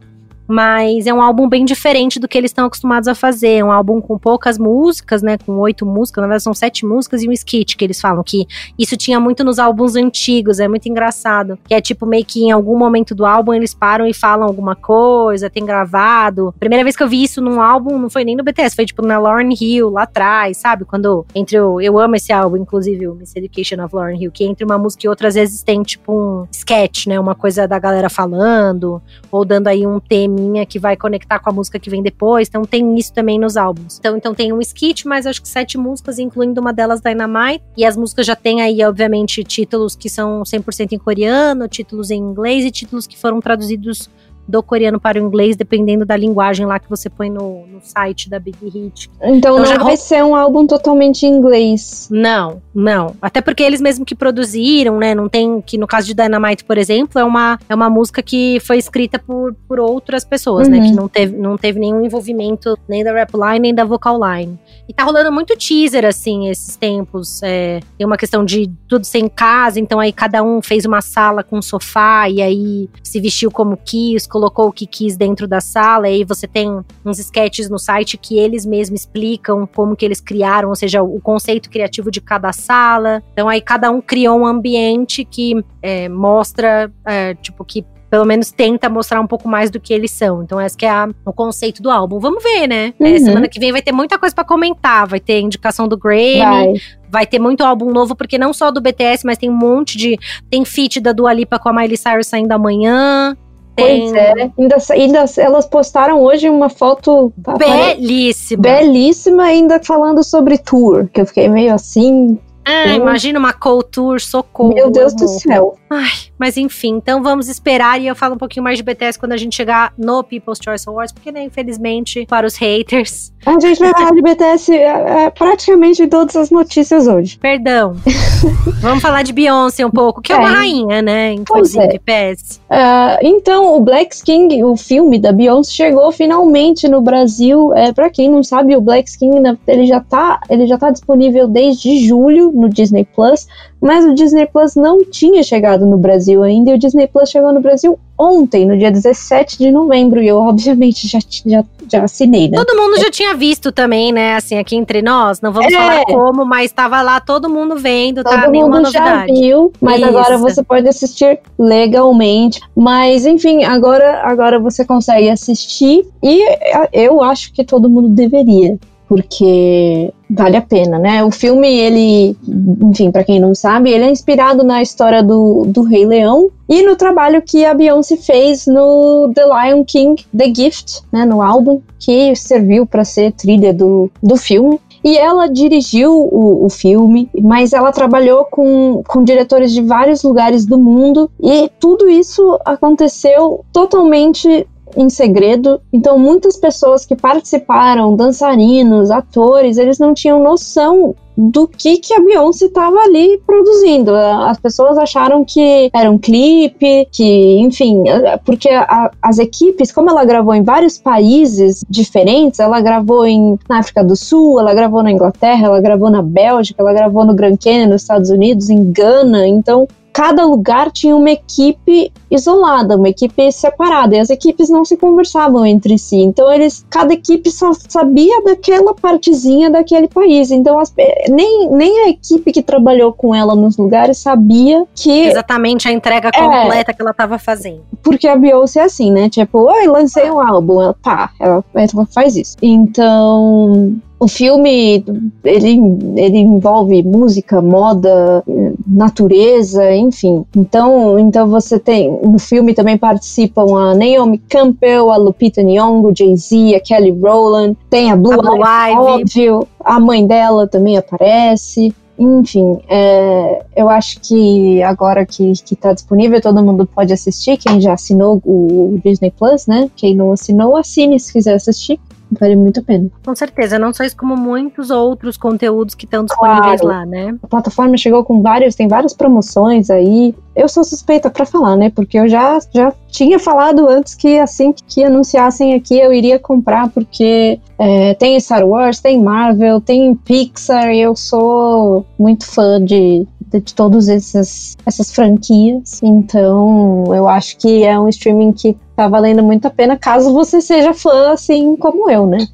mas 0.50 1.06
é 1.06 1.14
um 1.14 1.22
álbum 1.22 1.48
bem 1.48 1.64
diferente 1.64 2.20
do 2.20 2.28
que 2.28 2.36
eles 2.36 2.50
estão 2.50 2.66
acostumados 2.66 3.08
a 3.08 3.14
fazer. 3.14 3.58
É 3.58 3.64
um 3.64 3.72
álbum 3.72 4.02
com 4.02 4.18
poucas 4.18 4.58
músicas, 4.58 5.22
né? 5.22 5.38
Com 5.38 5.60
oito 5.60 5.86
músicas, 5.86 6.24
na 6.24 6.28
verdade 6.28 6.44
são 6.44 6.56
sete 6.56 6.88
músicas 6.88 7.22
e 7.22 7.30
um 7.30 7.32
skit 7.32 7.78
que 7.78 7.86
eles 7.86 8.02
falam 8.02 8.24
que 8.24 8.48
isso 8.78 8.98
tinha 8.98 9.20
muito 9.20 9.44
nos 9.44 9.60
álbuns 9.60 9.96
antigos, 9.96 10.60
é 10.60 10.68
muito 10.68 10.90
engraçado. 10.90 11.60
Que 11.68 11.76
é 11.76 11.82
tipo 11.82 12.04
meio 12.08 12.26
que 12.26 12.46
em 12.46 12.52
algum 12.52 12.76
momento 12.76 13.14
do 13.14 13.28
álbum 13.28 13.54
eles 13.54 13.76
param 13.76 14.08
e 14.08 14.14
falam 14.14 14.48
alguma 14.48 14.76
coisa, 14.76 15.52
tem 15.52 15.64
gravado. 15.64 16.52
Primeira 16.60 16.84
vez 16.84 16.96
que 16.96 17.04
eu 17.04 17.08
vi 17.08 17.24
isso 17.24 17.42
num 17.42 17.62
álbum 17.62 18.00
não 18.00 18.10
foi 18.10 18.26
nem 18.26 18.36
no 18.36 18.44
BTS, 18.44 18.76
foi 18.76 18.86
tipo 18.86 19.06
na 19.06 19.20
Lauren 19.20 19.54
Hill 19.54 19.92
lá 19.92 20.04
atrás, 20.04 20.58
sabe? 20.58 20.84
Quando 20.84 21.28
entre 21.36 21.60
o. 21.60 21.80
Eu 21.80 22.00
amo 22.00 22.16
esse 22.16 22.34
álbum, 22.34 22.58
inclusive, 22.58 23.08
o 23.08 23.14
Miss 23.14 23.36
Education 23.36 23.86
of 23.86 23.96
Lauren 23.96 24.20
Hill, 24.20 24.32
que 24.32 24.46
entre 24.46 24.66
uma 24.66 24.80
música 24.80 25.06
e 25.06 25.10
outra 25.10 25.28
às 25.28 25.36
vezes 25.36 25.62
tem 25.62 25.84
tipo 25.84 26.12
um 26.12 26.48
sketch, 26.52 27.06
né? 27.06 27.20
Uma 27.20 27.36
coisa 27.36 27.68
da 27.68 27.78
galera 27.78 28.10
falando, 28.10 29.00
ou 29.32 29.46
dando 29.46 29.68
aí 29.68 29.86
um 29.86 30.00
tema 30.00 30.39
que 30.68 30.80
vai 30.80 30.96
conectar 30.96 31.40
com 31.40 31.50
a 31.50 31.54
música 31.54 31.80
que 31.80 31.90
vem 31.90 32.02
depois. 32.02 32.48
Então 32.48 32.64
tem 32.64 32.98
isso 32.98 33.14
também 33.14 33.40
nos 33.40 33.58
álbuns. 33.58 33.98
Então, 34.00 34.18
então 34.18 34.34
tem 34.34 34.54
um 34.54 34.62
skit, 34.62 35.08
mas 35.08 35.26
acho 35.26 35.42
que 35.42 35.48
sete 35.48 35.78
músicas, 35.78 36.20
incluindo 36.20 36.60
uma 36.60 36.74
delas 36.74 37.02
Dynamite. 37.02 37.64
E 37.78 37.86
as 37.86 37.96
músicas 37.96 38.26
já 38.26 38.36
tem 38.36 38.62
aí, 38.62 38.84
obviamente, 38.84 39.44
títulos 39.44 39.96
que 39.96 40.10
são 40.10 40.44
100% 40.44 40.94
em 40.94 40.98
coreano, 40.98 41.68
títulos 41.68 42.12
em 42.12 42.18
inglês 42.18 42.66
e 42.66 42.72
títulos 42.72 43.08
que 43.08 43.18
foram 43.18 43.40
traduzidos 43.40 44.10
do 44.50 44.64
coreano 44.64 45.00
para 45.00 45.22
o 45.22 45.26
inglês, 45.26 45.56
dependendo 45.56 46.06
da 46.06 46.18
linguagem 46.18 46.66
lá 46.66 46.80
que 46.80 46.90
você 46.90 47.10
põe 47.10 47.30
no, 47.30 47.68
no 47.68 47.80
site 47.82 48.30
da 48.30 48.40
Big 48.40 48.58
Hit. 48.64 49.10
Então, 49.22 49.60
então 49.60 49.60
não 49.60 49.86
vai 49.86 49.96
ser 49.96 50.24
um 50.24 50.36
álbum 50.36 50.66
totalmente 50.66 51.26
em 51.26 51.36
inglês. 51.36 52.10
Não, 52.12 52.62
não. 52.74 53.16
Até 53.22 53.42
porque 53.42 53.62
eles 53.62 53.80
mesmo 53.80 54.04
que 54.04 54.16
produziram, 54.16 54.98
né? 54.98 55.14
Não 55.14 55.30
tem. 55.30 55.62
Que 55.62 55.78
no 55.78 55.86
caso 55.86 56.08
de 56.08 56.16
Dynamite, 56.16 56.64
por 56.64 56.78
exemplo, 56.78 57.20
é 57.20 57.24
uma, 57.24 57.60
é 57.70 57.76
uma 57.76 57.90
música 57.90 58.24
que 58.24 58.60
foi 58.62 58.78
escrita 58.78 59.20
por, 59.20 59.54
por 59.68 59.80
outras 59.80 60.26
pessoas, 60.26 60.68
uhum. 60.68 60.74
né? 60.74 60.88
Que 60.88 60.96
não 60.96 61.08
teve, 61.08 61.38
não 61.38 61.58
teve 61.58 61.80
nenhum 61.80 62.04
envolvimento 62.04 62.76
nem 62.88 63.04
da 63.04 63.14
rap 63.14 63.32
line, 63.36 63.60
nem 63.60 63.76
da 63.76 63.86
vocal 63.86 64.20
line. 64.20 64.58
E 64.88 64.94
tá 64.94 65.04
rolando 65.04 65.32
muito 65.32 65.56
teaser, 65.56 66.06
assim, 66.06 66.50
esses 66.50 66.76
tempos. 66.76 67.44
É, 67.44 67.82
tem 67.98 68.08
uma 68.08 68.18
questão 68.18 68.44
de 68.44 68.72
tudo 68.88 69.06
ser 69.06 69.20
em 69.20 69.30
casa, 69.30 69.80
então 69.80 70.00
aí 70.00 70.12
cada 70.12 70.42
um 70.42 70.60
fez 70.60 70.86
uma 70.86 71.02
sala 71.02 71.44
com 71.44 71.60
um 71.60 71.62
sofá 71.62 72.28
e 72.28 72.42
aí 72.42 72.90
se 73.04 73.20
vestiu 73.20 73.52
como 73.52 73.78
quis, 73.78 74.26
colocou 74.26 74.39
o 74.48 74.72
que 74.72 74.86
quis 74.86 75.18
dentro 75.18 75.48
da 75.48 75.60
sala, 75.60 76.10
e 76.10 76.16
aí 76.16 76.24
você 76.24 76.48
tem 76.48 76.84
uns 77.06 77.20
sketches 77.20 77.70
no 77.70 77.80
site 77.80 78.18
que 78.18 78.38
eles 78.38 78.66
mesmos 78.66 79.02
explicam 79.02 79.68
como 79.68 79.96
que 79.96 80.06
eles 80.06 80.22
criaram, 80.22 80.70
ou 80.70 80.76
seja, 80.76 81.02
o 81.02 81.20
conceito 81.20 81.70
criativo 81.70 82.12
de 82.12 82.22
cada 82.22 82.52
sala. 82.54 83.24
Então 83.34 83.50
aí 83.50 83.62
cada 83.62 83.90
um 83.92 84.02
criou 84.02 84.40
um 84.40 84.46
ambiente 84.46 85.24
que 85.24 85.64
é, 85.82 86.10
mostra, 86.10 86.92
é, 87.06 87.34
tipo, 87.36 87.64
que 87.66 87.86
pelo 88.10 88.26
menos 88.26 88.52
tenta 88.52 88.90
mostrar 88.90 89.22
um 89.22 89.28
pouco 89.28 89.48
mais 89.48 89.70
do 89.70 89.80
que 89.80 89.94
eles 89.94 90.12
são. 90.12 90.42
Então, 90.44 90.60
esse 90.60 90.76
é 90.82 90.90
a, 90.90 91.08
o 91.24 91.32
conceito 91.32 91.82
do 91.82 91.92
álbum. 91.92 92.20
Vamos 92.20 92.42
ver, 92.42 92.68
né? 92.68 92.94
É, 93.00 93.04
uhum. 93.04 93.16
É, 93.16 93.20
semana 93.20 93.48
que 93.48 93.60
vem 93.60 93.72
vai 93.72 93.82
ter 93.82 93.92
muita 93.92 94.18
coisa 94.18 94.34
para 94.34 94.44
comentar. 94.44 95.08
Vai 95.08 95.20
ter 95.20 95.40
indicação 95.40 95.88
do 95.88 95.96
Grammy. 95.96 96.40
Vai. 96.40 96.74
vai. 97.10 97.28
ter 97.28 97.40
muito 97.40 97.64
álbum 97.64 97.92
novo, 97.92 98.16
porque 98.16 98.38
não 98.38 98.52
só 98.52 98.72
do 98.72 98.82
BTS, 98.82 99.26
mas 99.26 99.38
tem 99.38 99.50
um 99.50 99.56
monte 99.56 99.98
de. 99.98 100.18
Tem 100.50 100.66
feat 100.66 101.00
da 101.00 101.12
Dua 101.12 101.32
Lipa 101.32 101.60
com 101.60 101.70
a 101.70 101.74
Miley 101.74 101.98
Cyrus 101.98 102.28
saindo 102.28 102.52
amanhã. 102.52 103.38
Pois 103.80 104.14
é. 104.14 104.52
Ainda, 104.58 104.78
ainda 104.92 105.26
elas 105.38 105.66
postaram 105.66 106.22
hoje 106.22 106.50
uma 106.50 106.70
foto 106.70 107.34
belíssima. 107.58 108.62
Belíssima, 108.62 109.44
ainda 109.44 109.82
falando 109.84 110.24
sobre 110.24 110.58
tour, 110.58 111.08
que 111.14 111.22
eu 111.22 111.26
fiquei 111.26 111.48
meio 111.48 111.74
assim. 111.74 112.38
Ah, 112.66 112.94
imagina 112.94 113.40
uma 113.40 113.54
couture, 113.54 114.20
socorro. 114.20 114.74
Meu 114.74 114.92
Deus 114.92 115.14
do 115.16 115.28
céu. 115.28 115.76
Ai, 115.90 116.29
mas 116.40 116.56
enfim, 116.56 116.96
então 116.96 117.22
vamos 117.22 117.50
esperar 117.50 118.02
e 118.02 118.08
eu 118.08 118.16
falo 118.16 118.36
um 118.36 118.38
pouquinho 118.38 118.64
mais 118.64 118.78
de 118.78 118.84
BTS 118.84 119.20
quando 119.20 119.34
a 119.34 119.38
gente 119.38 119.56
chegar 119.56 119.94
no 119.98 120.24
People's 120.24 120.60
Choice 120.64 120.88
Awards, 120.88 121.12
porque, 121.12 121.32
né, 121.32 121.44
infelizmente, 121.44 122.26
para 122.26 122.48
os 122.48 122.56
haters. 122.56 123.34
A 123.46 123.60
gente 123.60 123.80
vai 123.80 123.92
falar 123.92 124.12
de 124.12 124.22
BTS 124.22 124.74
é, 124.74 125.26
é, 125.26 125.30
praticamente 125.30 126.02
em 126.02 126.08
todas 126.08 126.36
as 126.36 126.50
notícias 126.50 127.08
hoje. 127.08 127.38
Perdão. 127.38 127.96
vamos 128.82 129.02
falar 129.02 129.24
de 129.24 129.34
Beyoncé 129.34 129.86
um 129.86 129.92
pouco, 129.92 130.22
que 130.22 130.32
é, 130.32 130.36
é 130.36 130.40
uma 130.40 130.50
rainha, 130.50 131.02
né? 131.02 131.34
Inclusive, 131.34 132.00
é. 132.06 132.34
PS. 132.34 132.62
Uh, 132.70 133.20
então, 133.22 133.76
o 133.76 133.82
Black 133.82 134.24
King, 134.24 134.64
o 134.64 134.78
filme 134.78 135.20
da 135.20 135.32
Beyoncé, 135.32 135.72
chegou 135.72 136.12
finalmente 136.12 136.88
no 136.88 137.02
Brasil. 137.02 137.74
É, 137.74 137.92
para 137.92 138.10
quem 138.10 138.30
não 138.30 138.44
sabe, 138.44 138.76
o 138.76 138.82
Black 138.82 139.18
King 139.18 139.42
ele 139.68 139.86
já 139.86 140.00
tá, 140.00 140.40
ele 140.50 140.68
já 140.68 140.78
tá 140.78 140.90
disponível 140.90 141.48
desde 141.48 142.06
julho 142.06 142.52
no 142.52 142.70
Disney 142.70 143.06
Plus, 143.06 143.48
mas 143.82 144.06
o 144.06 144.14
Disney 144.14 144.46
Plus 144.46 144.76
não 144.76 145.04
tinha 145.04 145.42
chegado 145.44 145.86
no 145.86 145.98
Brasil 145.98 146.44
ainda, 146.44 146.72
e 146.72 146.74
o 146.74 146.78
Disney 146.78 147.08
Plus 147.08 147.30
chegou 147.30 147.54
no 147.54 147.62
Brasil 147.62 147.98
ontem, 148.18 148.66
no 148.66 148.78
dia 148.78 148.92
17 148.92 149.58
de 149.58 149.72
novembro, 149.72 150.22
e 150.22 150.28
eu 150.28 150.38
obviamente 150.38 151.08
já, 151.08 151.20
já, 151.46 151.64
já 151.90 152.04
assinei, 152.04 152.50
né? 152.50 152.58
Todo 152.58 152.78
mundo 152.78 153.00
já 153.00 153.10
tinha 153.10 153.34
visto 153.34 153.72
também, 153.72 154.12
né, 154.12 154.36
assim, 154.36 154.58
aqui 154.58 154.76
entre 154.76 155.02
nós, 155.02 155.40
não 155.40 155.54
vamos 155.54 155.74
é. 155.74 155.78
falar 155.78 156.06
como, 156.06 156.46
mas 156.46 156.66
estava 156.66 157.02
lá 157.02 157.20
todo 157.22 157.50
mundo 157.50 157.78
vendo, 157.78 158.24
tá? 158.24 158.42
Todo 158.42 158.54
mundo 158.54 158.82
novidade. 158.82 158.94
já 158.94 159.26
viu, 159.26 159.72
mas 159.80 160.00
Isso. 160.00 160.10
agora 160.10 160.38
você 160.38 160.62
pode 160.62 160.88
assistir 160.88 161.40
legalmente, 161.58 162.60
mas 162.76 163.26
enfim, 163.26 163.64
agora, 163.64 164.22
agora 164.24 164.60
você 164.60 164.84
consegue 164.84 165.30
assistir, 165.30 166.06
e 166.22 166.44
eu 166.92 167.24
acho 167.24 167.54
que 167.54 167.64
todo 167.64 167.90
mundo 167.90 168.10
deveria, 168.10 168.78
porque 169.08 170.14
vale 170.30 170.58
a 170.58 170.62
pena, 170.62 171.00
né? 171.00 171.24
O 171.24 171.32
filme, 171.32 171.68
ele, 171.68 172.38
enfim, 172.84 173.12
para 173.12 173.24
quem 173.24 173.40
não 173.40 173.56
sabe, 173.56 173.90
ele 173.90 174.06
é 174.06 174.12
inspirado 174.12 174.64
na 174.64 174.82
história 174.82 175.24
do, 175.24 175.64
do 175.68 175.82
Rei 175.82 176.06
Leão 176.06 176.52
e 176.68 176.84
no 176.84 176.96
trabalho 176.96 177.42
que 177.42 177.66
a 177.66 177.74
Beyoncé 177.74 178.16
fez 178.16 178.68
no 178.68 179.32
The 179.34 179.44
Lion 179.46 179.84
King 179.84 180.24
The 180.36 180.54
Gift, 180.54 181.02
né, 181.12 181.26
no 181.26 181.42
álbum 181.42 181.82
que 181.98 182.36
serviu 182.36 182.86
para 182.86 183.04
ser 183.04 183.32
trilha 183.32 183.74
do, 183.74 184.12
do 184.22 184.38
filme. 184.38 184.80
E 185.04 185.18
ela 185.18 185.48
dirigiu 185.48 186.12
o, 186.12 186.66
o, 186.66 186.70
filme, 186.70 187.30
mas 187.42 187.72
ela 187.72 187.90
trabalhou 187.92 188.44
com, 188.44 189.02
com 189.08 189.24
diretores 189.24 189.72
de 189.72 189.82
vários 189.82 190.24
lugares 190.24 190.66
do 190.66 190.78
mundo 190.78 191.32
e 191.42 191.72
tudo 191.80 192.10
isso 192.10 192.60
aconteceu 192.66 193.64
totalmente 193.72 194.68
em 194.96 195.10
segredo. 195.10 195.82
Então, 195.92 196.18
muitas 196.18 196.58
pessoas 196.58 197.06
que 197.06 197.16
participaram, 197.16 198.16
dançarinos, 198.16 199.12
atores, 199.12 199.78
eles 199.78 200.00
não 200.00 200.14
tinham 200.14 200.42
noção 200.42 201.16
do 201.40 201.66
que, 201.66 201.98
que 201.98 202.14
a 202.14 202.20
Beyoncé 202.20 202.66
estava 202.66 202.98
ali 202.98 203.42
produzindo. 203.48 204.14
As 204.14 204.60
pessoas 204.60 204.98
acharam 204.98 205.46
que 205.46 205.90
era 205.94 206.12
um 206.12 206.18
clipe, 206.18 207.08
que, 207.10 207.60
enfim, 207.60 208.04
porque 208.44 208.68
a, 208.68 209.10
as 209.22 209.40
equipes, 209.40 209.90
como 209.90 210.10
ela 210.10 210.26
gravou 210.26 210.54
em 210.54 210.64
vários 210.64 210.98
países 210.98 211.86
diferentes, 211.90 212.60
ela 212.60 212.82
gravou 212.82 213.26
em, 213.26 213.58
na 213.70 213.80
África 213.80 214.04
do 214.04 214.18
Sul, 214.18 214.60
ela 214.60 214.74
gravou 214.74 215.02
na 215.02 215.14
Inglaterra, 215.14 215.68
ela 215.68 215.80
gravou 215.80 216.10
na 216.10 216.22
Bélgica, 216.22 216.82
ela 216.82 216.92
gravou 216.92 217.24
no 217.24 217.34
Grand 217.34 217.56
Canyon, 217.56 217.88
nos 217.88 218.02
Estados 218.02 218.30
Unidos, 218.30 218.70
em 218.70 218.92
Gana. 218.92 219.48
Então, 219.48 219.88
cada 220.14 220.46
lugar 220.46 220.92
tinha 220.92 221.16
uma 221.16 221.32
equipe 221.32 222.12
isolada, 222.30 222.96
uma 222.96 223.10
equipe 223.10 223.52
separada, 223.52 224.16
e 224.16 224.20
as 224.20 224.30
equipes 224.30 224.70
não 224.70 224.86
se 224.86 224.98
conversavam 224.98 225.66
entre 225.66 225.98
si. 225.98 226.18
Então 226.18 226.52
eles, 226.52 226.86
cada 226.90 227.14
equipe 227.14 227.50
só 227.50 227.72
sabia 227.74 228.44
daquela 228.44 228.94
partezinha 228.94 229.70
daquele 229.70 230.08
país. 230.08 230.52
Então 230.52 230.80
as, 230.80 230.94
nem, 231.30 231.70
nem 231.72 232.06
a 232.06 232.10
equipe 232.10 232.52
que 232.52 232.62
trabalhou 232.62 233.14
com 233.14 233.34
ela 233.34 233.56
nos 233.56 233.78
lugares 233.78 234.18
sabia 234.18 234.86
que 234.96 235.28
exatamente 235.28 235.88
a 235.88 235.92
entrega 235.92 236.30
é. 236.34 236.42
completa 236.42 236.92
é, 236.92 236.94
que 236.94 237.02
ela 237.02 237.12
estava 237.12 237.40
fazendo. 237.40 237.82
Porque 238.04 238.28
a 238.28 238.36
Beyoncé 238.36 238.82
é 238.82 238.84
assim, 238.84 239.12
né? 239.12 239.30
Tipo, 239.30 239.60
oi, 239.72 239.88
lancei 239.88 240.30
um 240.30 240.40
álbum, 240.40 240.82
ela, 240.82 240.96
pá, 241.02 241.32
ela, 241.40 241.64
ela 241.74 242.06
faz 242.06 242.36
isso. 242.36 242.58
Então 242.62 244.00
o 244.20 244.28
filme 244.28 245.04
ele, 245.44 245.80
ele 246.18 246.38
envolve 246.38 247.02
música, 247.04 247.62
moda, 247.62 248.44
natureza, 248.86 249.96
enfim. 249.96 250.46
Então, 250.56 251.18
então 251.18 251.48
você 251.48 251.80
tem 251.80 252.12
no 252.22 252.38
filme 252.38 252.74
também 252.74 252.98
participam 252.98 253.80
a 253.80 253.96
Naomi 253.96 254.38
Campbell, 254.38 255.10
a 255.10 255.18
Lupita 255.18 255.64
Nyong'o, 255.64 256.14
Jay-Z, 256.16 256.76
a 256.76 256.80
Kelly 256.82 257.12
Rowland, 257.12 257.78
tem 257.90 258.12
a 258.12 258.16
Blue, 258.16 258.34
a 258.34 258.38
Blue 258.38 258.58
Ivy, 258.58 259.22
óbvio, 259.22 259.68
a 259.80 260.00
mãe 260.00 260.28
dela 260.28 260.68
também 260.68 260.98
aparece. 260.98 261.96
Enfim, 262.22 262.80
é, 262.90 263.64
eu 263.74 263.90
acho 263.90 264.20
que 264.20 264.84
agora 264.84 265.26
que, 265.26 265.54
que 265.64 265.74
tá 265.74 265.94
disponível, 265.94 266.42
todo 266.42 266.62
mundo 266.62 266.86
pode 266.86 267.14
assistir. 267.14 267.56
Quem 267.56 267.80
já 267.80 267.94
assinou 267.94 268.42
o, 268.44 268.96
o 268.96 269.02
Disney 269.02 269.32
Plus, 269.32 269.66
né? 269.68 269.90
Quem 269.96 270.14
não 270.14 270.34
assinou, 270.34 270.76
assine 270.76 271.18
se 271.18 271.32
quiser 271.32 271.56
assistir. 271.56 271.98
Vale 272.32 272.56
muito 272.56 272.80
a 272.80 272.84
pena. 272.84 273.10
Com 273.26 273.36
certeza, 273.36 273.80
não 273.80 273.94
só 273.94 274.04
isso, 274.04 274.16
como 274.16 274.38
muitos 274.38 274.90
outros 274.90 275.36
conteúdos 275.36 275.96
que 275.96 276.06
estão 276.06 276.24
disponíveis 276.24 276.82
claro. 276.82 277.00
lá, 277.00 277.06
né? 277.06 277.36
A 277.42 277.48
plataforma 277.48 277.98
chegou 277.98 278.24
com 278.24 278.42
vários, 278.42 278.76
tem 278.76 278.88
várias 278.88 279.14
promoções 279.14 279.90
aí. 279.90 280.36
Eu 280.56 280.68
sou 280.68 280.84
suspeita 280.84 281.30
para 281.30 281.46
falar, 281.46 281.76
né? 281.76 281.90
Porque 281.90 282.20
eu 282.20 282.28
já, 282.28 282.60
já 282.74 282.94
tinha 283.08 283.40
falado 283.40 283.88
antes 283.88 284.14
que 284.14 284.38
assim 284.38 284.74
que 284.74 285.04
anunciassem 285.04 285.74
aqui 285.74 286.00
eu 286.00 286.14
iria 286.14 286.38
comprar, 286.38 286.90
porque 286.90 287.60
é, 287.78 288.14
tem 288.14 288.40
Star 288.40 288.68
Wars, 288.68 289.00
tem 289.00 289.20
Marvel, 289.20 289.82
tem 289.82 290.14
Pixar, 290.14 290.92
e 290.92 291.02
eu 291.02 291.16
sou 291.16 292.06
muito 292.18 292.46
fã 292.46 292.84
de, 292.84 293.26
de, 293.48 293.62
de 293.62 293.74
todas 293.74 294.08
essas, 294.08 294.78
essas 294.86 295.12
franquias. 295.12 296.00
Então, 296.04 297.06
eu 297.08 297.28
acho 297.28 297.58
que 297.58 297.84
é 297.84 298.00
um 298.00 298.08
streaming 298.08 298.52
que 298.52 298.78
tá 299.00 299.08
valendo 299.08 299.42
muito 299.42 299.66
a 299.66 299.70
pena, 299.70 299.96
caso 299.96 300.34
você 300.34 300.60
seja 300.60 300.94
fã, 300.94 301.32
assim 301.32 301.78
como 301.78 302.10
eu, 302.12 302.28
né? 302.28 302.46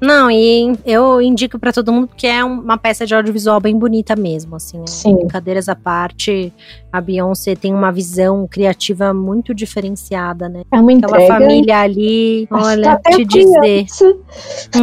Não, 0.00 0.28
e 0.28 0.76
eu 0.84 1.22
indico 1.22 1.58
para 1.60 1.72
todo 1.72 1.92
mundo 1.92 2.10
que 2.14 2.26
é 2.26 2.44
uma 2.44 2.76
peça 2.76 3.06
de 3.06 3.14
audiovisual 3.14 3.60
bem 3.60 3.78
bonita 3.78 4.16
mesmo, 4.16 4.56
assim. 4.56 4.82
Sim. 4.84 5.14
Brincadeiras 5.14 5.68
à 5.68 5.76
parte, 5.76 6.52
a 6.92 7.00
Beyoncé 7.00 7.54
tem 7.54 7.72
uma 7.72 7.92
visão 7.92 8.48
criativa 8.50 9.14
muito 9.14 9.54
diferenciada, 9.54 10.48
né? 10.48 10.64
É 10.70 10.78
uma 10.78 10.92
entrega. 10.92 11.14
Aquela 11.16 11.38
família 11.38 11.80
ali, 11.80 12.48
olha, 12.50 13.00
te 13.10 13.24
dizer. 13.24 13.86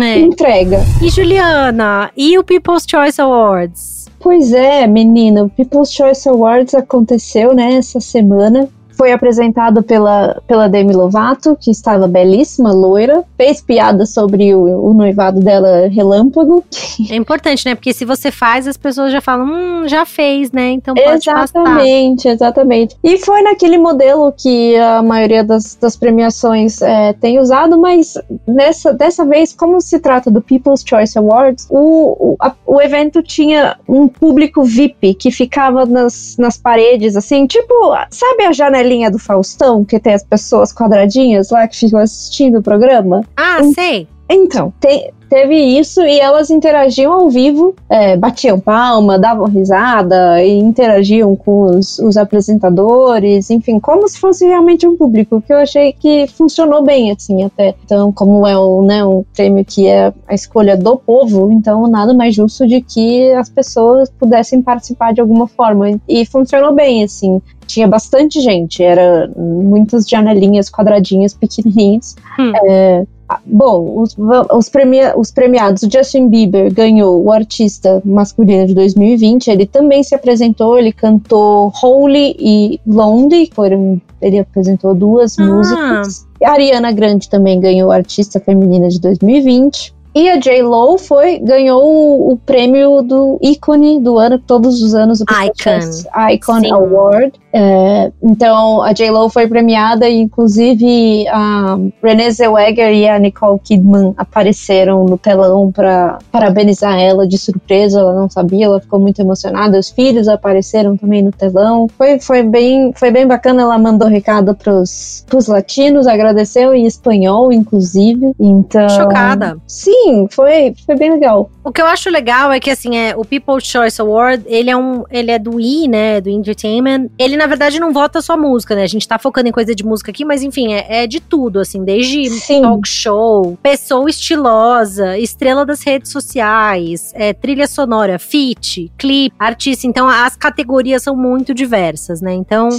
É. 0.01 0.19
Entrega. 0.19 0.79
E 1.01 1.09
Juliana, 1.09 2.11
e 2.15 2.39
o 2.39 2.43
People's 2.43 2.85
Choice 2.89 3.21
Awards? 3.21 4.07
Pois 4.19 4.53
é, 4.53 4.87
menina, 4.87 5.43
o 5.43 5.49
People's 5.49 5.93
Choice 5.93 6.27
Awards 6.27 6.73
aconteceu, 6.73 7.53
né, 7.53 7.73
essa 7.73 7.99
semana 7.99 8.69
foi 9.03 9.11
apresentado 9.11 9.83
pela, 9.83 10.41
pela 10.47 10.69
Demi 10.69 10.93
Lovato, 10.93 11.57
que 11.59 11.69
estava 11.69 12.07
belíssima, 12.07 12.71
loira, 12.71 13.21
fez 13.35 13.59
piada 13.59 14.05
sobre 14.05 14.55
o, 14.55 14.91
o, 14.91 14.93
noivado 14.93 15.41
dela 15.41 15.89
relâmpago. 15.89 16.63
É 17.09 17.15
importante, 17.15 17.65
né? 17.65 17.73
Porque 17.73 17.91
se 17.91 18.05
você 18.05 18.29
faz, 18.31 18.67
as 18.67 18.77
pessoas 18.77 19.11
já 19.11 19.19
falam, 19.19 19.47
hum, 19.47 19.87
já 19.87 20.05
fez, 20.05 20.51
né? 20.51 20.69
Então 20.69 20.93
pode 20.93 21.27
Exatamente, 21.27 22.23
passar. 22.23 22.35
exatamente. 22.35 22.95
E 23.03 23.17
foi 23.17 23.41
naquele 23.41 23.79
modelo 23.79 24.31
que 24.31 24.75
a 24.77 25.01
maioria 25.01 25.43
das, 25.43 25.75
das 25.75 25.97
premiações 25.97 26.81
é, 26.83 27.13
tem 27.13 27.39
usado, 27.39 27.81
mas 27.81 28.13
nessa, 28.47 28.93
dessa 28.93 29.25
vez, 29.25 29.53
como 29.53 29.81
se 29.81 29.99
trata 29.99 30.29
do 30.29 30.39
People's 30.39 30.83
Choice 30.87 31.17
Awards, 31.17 31.65
o, 31.69 32.33
o, 32.33 32.35
a, 32.39 32.53
o 32.65 32.79
evento 32.79 33.23
tinha 33.23 33.75
um 33.89 34.07
público 34.07 34.63
VIP 34.63 35.15
que 35.15 35.31
ficava 35.31 35.85
nas, 35.85 36.37
nas 36.37 36.57
paredes, 36.57 37.15
assim, 37.15 37.47
tipo, 37.47 37.73
sabe 38.11 38.45
a 38.45 38.53
janela 38.53 38.92
janelinha 38.93 39.09
do 39.09 39.17
Faustão, 39.17 39.83
que 39.83 39.99
tem 39.99 40.13
as 40.13 40.23
pessoas 40.23 40.73
quadradinhas 40.73 41.49
lá 41.49 41.67
que 41.67 41.75
ficam 41.77 41.99
assistindo 41.99 42.59
o 42.59 42.61
programa? 42.61 43.23
Ah, 43.35 43.63
sei. 43.73 44.07
Então, 44.29 44.73
tem, 44.79 45.11
teve 45.33 45.55
isso 45.55 45.99
e 46.01 46.19
elas 46.19 46.51
interagiam 46.51 47.11
ao 47.11 47.27
vivo, 47.27 47.73
é, 47.89 48.15
batiam 48.15 48.59
palma, 48.59 49.17
davam 49.17 49.47
risada 49.47 50.43
e 50.43 50.59
interagiam 50.59 51.35
com 51.35 51.63
os, 51.75 51.97
os, 51.97 52.17
apresentadores, 52.17 53.49
enfim, 53.49 53.79
como 53.79 54.07
se 54.07 54.19
fosse 54.19 54.45
realmente 54.45 54.85
um 54.85 54.95
público, 54.95 55.41
que 55.41 55.51
eu 55.51 55.57
achei 55.57 55.91
que 55.91 56.27
funcionou 56.27 56.83
bem, 56.83 57.09
assim, 57.09 57.43
até. 57.43 57.73
Então, 57.83 58.11
como 58.11 58.45
é 58.45 58.55
um, 58.55 58.85
né, 58.85 59.03
um 59.03 59.25
prêmio 59.33 59.65
que 59.65 59.87
é 59.87 60.13
a 60.27 60.35
escolha 60.35 60.77
do 60.77 60.97
povo, 60.97 61.51
então 61.51 61.87
nada 61.87 62.13
mais 62.13 62.35
justo 62.35 62.67
de 62.67 62.79
que 62.81 63.31
as 63.31 63.49
pessoas 63.49 64.11
pudessem 64.11 64.61
participar 64.61 65.15
de 65.15 65.21
alguma 65.21 65.47
forma. 65.47 65.99
E 66.07 66.27
funcionou 66.27 66.75
bem, 66.75 67.03
assim 67.03 67.41
tinha 67.65 67.87
bastante 67.87 68.39
gente, 68.41 68.83
era 68.83 69.31
muitas 69.35 70.07
janelinhas 70.07 70.69
quadradinhas 70.69 71.33
pequenininhas. 71.33 72.15
Hum. 72.37 72.51
É, 72.65 73.05
Bom, 73.45 74.01
os, 74.01 74.15
os, 74.51 74.69
premia, 74.69 75.17
os 75.17 75.31
premiados, 75.31 75.81
Justin 75.81 76.27
Bieber 76.27 76.73
ganhou 76.73 77.23
o 77.23 77.31
artista 77.31 78.01
masculino 78.05 78.67
de 78.67 78.73
2020. 78.75 79.47
Ele 79.47 79.65
também 79.65 80.03
se 80.03 80.13
apresentou, 80.13 80.77
ele 80.77 80.91
cantou 80.91 81.71
Holy 81.81 82.35
e 82.37 82.79
Lonely, 82.85 83.49
foram, 83.53 84.01
ele 84.21 84.39
apresentou 84.39 84.93
duas 84.93 85.37
ah. 85.39 85.45
músicas. 85.45 86.27
A 86.43 86.51
Ariana 86.51 86.91
Grande 86.91 87.29
também 87.29 87.59
ganhou 87.59 87.91
artista 87.91 88.39
feminina 88.39 88.89
de 88.89 88.99
2020. 88.99 89.93
E 90.15 90.29
a 90.29 90.37
J-Lo 90.37 90.97
foi, 90.99 91.39
ganhou 91.39 91.83
o, 91.83 92.33
o, 92.33 92.37
prêmio 92.37 93.01
do 93.01 93.39
ícone 93.41 93.99
do 93.99 94.19
ano, 94.19 94.37
todos 94.37 94.79
os 94.81 94.93
anos 94.93 95.21
o 95.21 95.23
Icon, 95.23 96.29
Icon 96.31 96.59
Sim. 96.59 96.71
Award. 96.71 97.33
É, 97.55 98.11
então 98.21 98.81
a 98.81 98.93
J-Lo 98.93 99.29
foi 99.29 99.47
premiada 99.47 100.09
e 100.09 100.19
inclusive 100.19 101.27
a 101.27 101.77
Renée 102.03 102.31
Zellweger 102.31 102.91
e 102.91 103.07
a 103.07 103.19
Nicole 103.19 103.59
Kidman 103.59 104.15
apareceram 104.17 105.05
no 105.05 105.19
telão 105.19 105.71
para 105.71 106.17
parabenizar 106.31 106.99
ela 106.99 107.27
de 107.27 107.37
surpresa, 107.37 107.99
ela 107.99 108.15
não 108.15 108.27
sabia, 108.27 108.65
ela 108.65 108.81
ficou 108.81 108.99
muito 108.99 109.21
emocionada. 109.21 109.77
Os 109.77 109.91
filhos 109.91 110.27
apareceram 110.27 110.97
também 110.97 111.21
no 111.21 111.31
telão. 111.31 111.87
Foi, 111.95 112.19
foi, 112.19 112.41
bem, 112.41 112.91
foi 112.95 113.11
bem 113.11 113.27
bacana, 113.27 113.61
ela 113.61 113.77
mandou 113.77 114.07
recado 114.07 114.55
pros, 114.55 115.23
pros 115.27 115.47
latinos, 115.47 116.07
agradeceu 116.07 116.73
em 116.73 116.85
espanhol, 116.85 117.53
inclusive. 117.53 118.33
Então. 118.39 118.89
Chocada. 118.89 119.57
Sim, 119.67 120.27
foi, 120.31 120.73
foi 120.85 120.95
bem 120.95 121.11
legal. 121.11 121.51
O 121.63 121.71
que 121.71 121.81
eu 121.81 121.85
acho 121.85 122.09
legal 122.09 122.51
é 122.51 122.59
que 122.59 122.69
assim, 122.69 122.97
é, 122.97 123.15
o 123.15 123.23
People's 123.23 123.65
Choice 123.65 124.01
Award, 124.01 124.43
ele 124.47 124.69
é 124.69 124.75
um. 124.75 125.03
Ele 125.11 125.31
é 125.31 125.37
do 125.37 125.59
E, 125.59 125.87
né? 125.87 126.19
Do 126.19 126.29
Entertainment. 126.29 127.09
Ele 127.17 127.37
na 127.43 127.47
verdade 127.47 127.77
não 127.77 127.91
vota 127.91 128.21
só 128.21 128.37
música, 128.37 128.73
né? 128.73 128.83
A 128.83 128.87
gente 128.87 129.05
tá 129.05 129.19
focando 129.19 129.49
em 129.49 129.51
coisa 129.51 129.75
de 129.75 129.85
música 129.85 130.11
aqui, 130.11 130.23
mas 130.23 130.41
enfim, 130.41 130.73
é, 130.73 131.03
é 131.03 131.07
de 131.07 131.19
tudo, 131.19 131.59
assim, 131.59 131.83
desde 131.83 132.29
Sim. 132.29 132.61
talk 132.61 132.87
show, 132.87 133.57
pessoa 133.61 134.09
estilosa, 134.09 135.17
estrela 135.17 135.65
das 135.65 135.83
redes 135.83 136.09
sociais, 136.09 137.11
é, 137.13 137.33
trilha 137.33 137.67
sonora, 137.67 138.17
feat, 138.17 138.89
clipe, 138.97 139.35
artista. 139.37 139.85
Então 139.85 140.07
as 140.07 140.37
categorias 140.37 141.03
são 141.03 141.17
muito 141.17 141.53
diversas, 141.53 142.21
né? 142.21 142.33
Então 142.33 142.69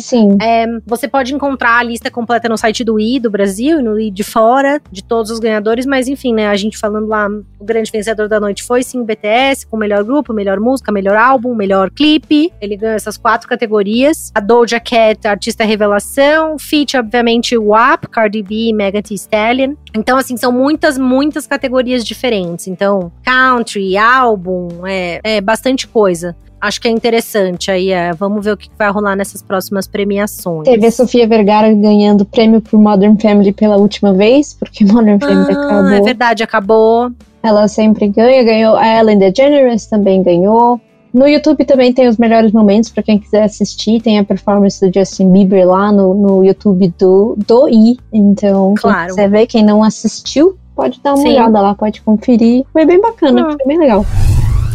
é, 0.40 0.66
você 0.86 1.06
pode 1.06 1.34
encontrar 1.34 1.78
a 1.78 1.82
lista 1.82 2.10
completa 2.10 2.48
no 2.48 2.56
site 2.56 2.82
do 2.82 2.98
I 2.98 3.20
do 3.20 3.30
Brasil 3.30 3.80
e 3.80 3.82
no 3.82 4.00
I 4.00 4.10
de 4.10 4.24
fora, 4.24 4.80
de 4.90 5.04
todos 5.04 5.30
os 5.30 5.38
ganhadores, 5.38 5.84
mas 5.84 6.08
enfim, 6.08 6.32
né? 6.32 6.48
A 6.48 6.56
gente 6.56 6.78
falando 6.78 7.06
lá, 7.06 7.28
o 7.60 7.64
grande 7.64 7.92
vencedor 7.92 8.28
da 8.28 8.40
noite 8.40 8.62
foi 8.62 8.82
sim 8.82 8.98
o 8.98 9.04
BTS, 9.04 9.66
com 9.66 9.76
melhor 9.76 10.02
grupo, 10.04 10.32
melhor 10.32 10.58
música, 10.58 10.90
melhor 10.90 11.16
álbum, 11.16 11.54
melhor 11.54 11.90
clipe. 11.90 12.50
Ele 12.62 12.78
ganhou 12.78 12.96
essas 12.96 13.18
quatro 13.18 13.46
categorias. 13.46 14.32
A 14.34 14.40
Doja 14.54 14.78
Cat, 14.78 15.26
artista 15.26 15.64
revelação, 15.64 16.56
feat, 16.60 16.96
obviamente, 16.96 17.58
WAP, 17.58 18.06
Cardi 18.06 18.40
B, 18.40 18.72
Megan 18.72 19.02
Thee 19.02 19.16
Stallion. 19.16 19.74
Então, 19.92 20.16
assim, 20.16 20.36
são 20.36 20.52
muitas, 20.52 20.96
muitas 20.96 21.44
categorias 21.44 22.04
diferentes. 22.04 22.68
Então, 22.68 23.10
country, 23.24 23.96
álbum, 23.96 24.68
é, 24.86 25.20
é 25.24 25.40
bastante 25.40 25.88
coisa 25.88 26.36
acho 26.60 26.80
que 26.80 26.88
é 26.88 26.90
interessante. 26.90 27.70
Aí 27.70 27.90
é, 27.90 28.14
vamos 28.14 28.42
ver 28.42 28.52
o 28.52 28.56
que 28.56 28.70
vai 28.78 28.90
rolar 28.90 29.14
nessas 29.14 29.42
próximas 29.42 29.86
premiações. 29.86 30.64
Teve 30.64 30.86
a 30.86 30.90
Sofia 30.90 31.28
Vergara 31.28 31.70
ganhando 31.74 32.24
prêmio 32.24 32.58
por 32.62 32.80
Modern 32.80 33.18
Family 33.18 33.52
pela 33.52 33.76
última 33.76 34.14
vez, 34.14 34.54
porque 34.54 34.82
Modern 34.86 35.18
Family 35.18 35.52
ah, 35.54 35.66
acabou. 35.66 35.90
É 35.90 36.00
verdade, 36.00 36.42
acabou. 36.42 37.10
Ela 37.42 37.68
sempre 37.68 38.08
ganha, 38.08 38.42
ganhou. 38.42 38.76
A 38.76 38.98
Ellen 38.98 39.18
DeGeneres 39.18 39.84
também 39.84 40.22
ganhou. 40.22 40.80
No 41.14 41.28
YouTube 41.28 41.64
também 41.64 41.92
tem 41.92 42.08
os 42.08 42.16
melhores 42.16 42.50
momentos 42.50 42.90
para 42.90 43.04
quem 43.04 43.20
quiser 43.20 43.44
assistir. 43.44 44.02
Tem 44.02 44.18
a 44.18 44.24
performance 44.24 44.84
do 44.84 44.92
Justin 44.92 45.30
Bieber 45.30 45.64
lá 45.64 45.92
no, 45.92 46.12
no 46.12 46.44
YouTube 46.44 46.92
do, 46.98 47.36
do 47.46 47.68
I. 47.68 47.96
Então, 48.12 48.74
claro. 48.76 49.14
quem 49.14 49.28
ver, 49.28 49.46
quem 49.46 49.64
não 49.64 49.84
assistiu, 49.84 50.58
pode 50.74 51.00
dar 51.00 51.14
uma 51.14 51.22
Sim. 51.22 51.28
olhada 51.28 51.60
lá, 51.60 51.72
pode 51.72 52.02
conferir. 52.02 52.64
Foi 52.72 52.84
bem 52.84 53.00
bacana, 53.00 53.46
hum. 53.46 53.52
foi 53.52 53.64
bem 53.64 53.78
legal. 53.78 54.04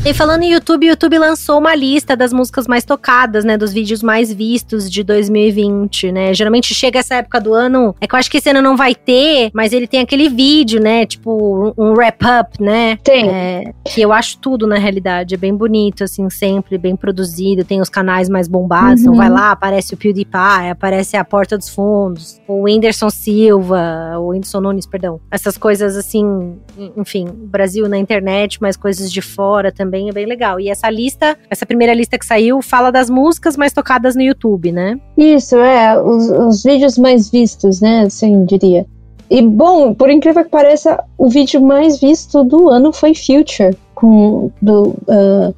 E 0.05 0.13
falando 0.13 0.43
em 0.43 0.53
YouTube, 0.53 0.87
o 0.87 0.89
YouTube 0.91 1.19
lançou 1.19 1.59
uma 1.59 1.75
lista 1.75 2.15
das 2.15 2.31
músicas 2.31 2.67
mais 2.67 2.85
tocadas, 2.85 3.43
né? 3.43 3.57
Dos 3.57 3.73
vídeos 3.73 4.01
mais 4.01 4.31
vistos 4.31 4.89
de 4.89 5.03
2020, 5.03 6.11
né? 6.13 6.33
Geralmente 6.33 6.73
chega 6.73 6.99
essa 6.99 7.15
época 7.15 7.39
do 7.41 7.53
ano. 7.53 7.93
É 7.99 8.07
que 8.07 8.15
eu 8.15 8.19
acho 8.19 8.31
que 8.31 8.37
esse 8.37 8.49
ano 8.49 8.61
não 8.61 8.77
vai 8.77 8.95
ter, 8.95 9.51
mas 9.53 9.73
ele 9.73 9.87
tem 9.87 9.99
aquele 9.99 10.29
vídeo, 10.29 10.81
né? 10.81 11.05
Tipo, 11.05 11.73
um 11.77 11.91
wrap-up, 11.91 12.63
né? 12.63 12.97
Tem. 13.03 13.29
É, 13.29 13.73
que 13.85 14.01
eu 14.01 14.13
acho 14.13 14.39
tudo, 14.39 14.65
na 14.65 14.77
realidade. 14.77 15.35
É 15.35 15.37
bem 15.37 15.53
bonito, 15.53 16.05
assim, 16.05 16.29
sempre, 16.29 16.77
bem 16.77 16.95
produzido. 16.95 17.65
Tem 17.65 17.81
os 17.81 17.89
canais 17.89 18.29
mais 18.29 18.47
bombados. 18.47 19.01
Então 19.01 19.13
uhum. 19.13 19.19
Então 19.19 19.29
vai 19.29 19.29
lá, 19.29 19.51
aparece 19.51 19.93
o 19.93 19.97
PewDiePie, 19.97 20.69
aparece 20.71 21.17
a 21.17 21.25
Porta 21.25 21.57
dos 21.57 21.67
Fundos, 21.67 22.39
o 22.47 22.63
Whindersson 22.63 23.09
Silva, 23.09 24.17
o 24.17 24.29
Whindersson 24.29 24.61
Nunes, 24.61 24.87
perdão. 24.87 25.19
Essas 25.29 25.57
coisas, 25.57 25.97
assim, 25.97 26.57
enfim, 26.95 27.27
Brasil 27.27 27.89
na 27.89 27.97
internet, 27.97 28.59
mas 28.61 28.77
coisas 28.77 29.11
de 29.11 29.21
fora 29.21 29.73
também 29.73 29.88
também 29.89 30.07
é 30.07 30.11
bem 30.11 30.27
legal. 30.27 30.59
E 30.59 30.69
essa 30.69 30.89
lista, 30.89 31.35
essa 31.49 31.65
primeira 31.65 31.93
lista 31.93 32.17
que 32.17 32.25
saiu, 32.25 32.61
fala 32.61 32.91
das 32.91 33.09
músicas 33.09 33.57
mais 33.57 33.73
tocadas 33.73 34.15
no 34.15 34.21
YouTube, 34.21 34.71
né? 34.71 34.99
Isso, 35.17 35.57
é, 35.57 35.99
os, 35.99 36.29
os 36.29 36.63
vídeos 36.63 36.97
mais 36.97 37.29
vistos, 37.29 37.81
né, 37.81 38.03
assim, 38.03 38.45
diria. 38.45 38.85
E 39.29 39.41
bom, 39.41 39.93
por 39.93 40.09
incrível 40.09 40.43
que 40.43 40.49
pareça, 40.49 41.03
o 41.17 41.27
vídeo 41.27 41.61
mais 41.61 41.99
visto 41.99 42.43
do 42.43 42.69
ano 42.69 42.93
foi 42.93 43.13
Future, 43.13 43.75
com 43.95 44.51
do 44.61 44.95
uh, 45.07 45.53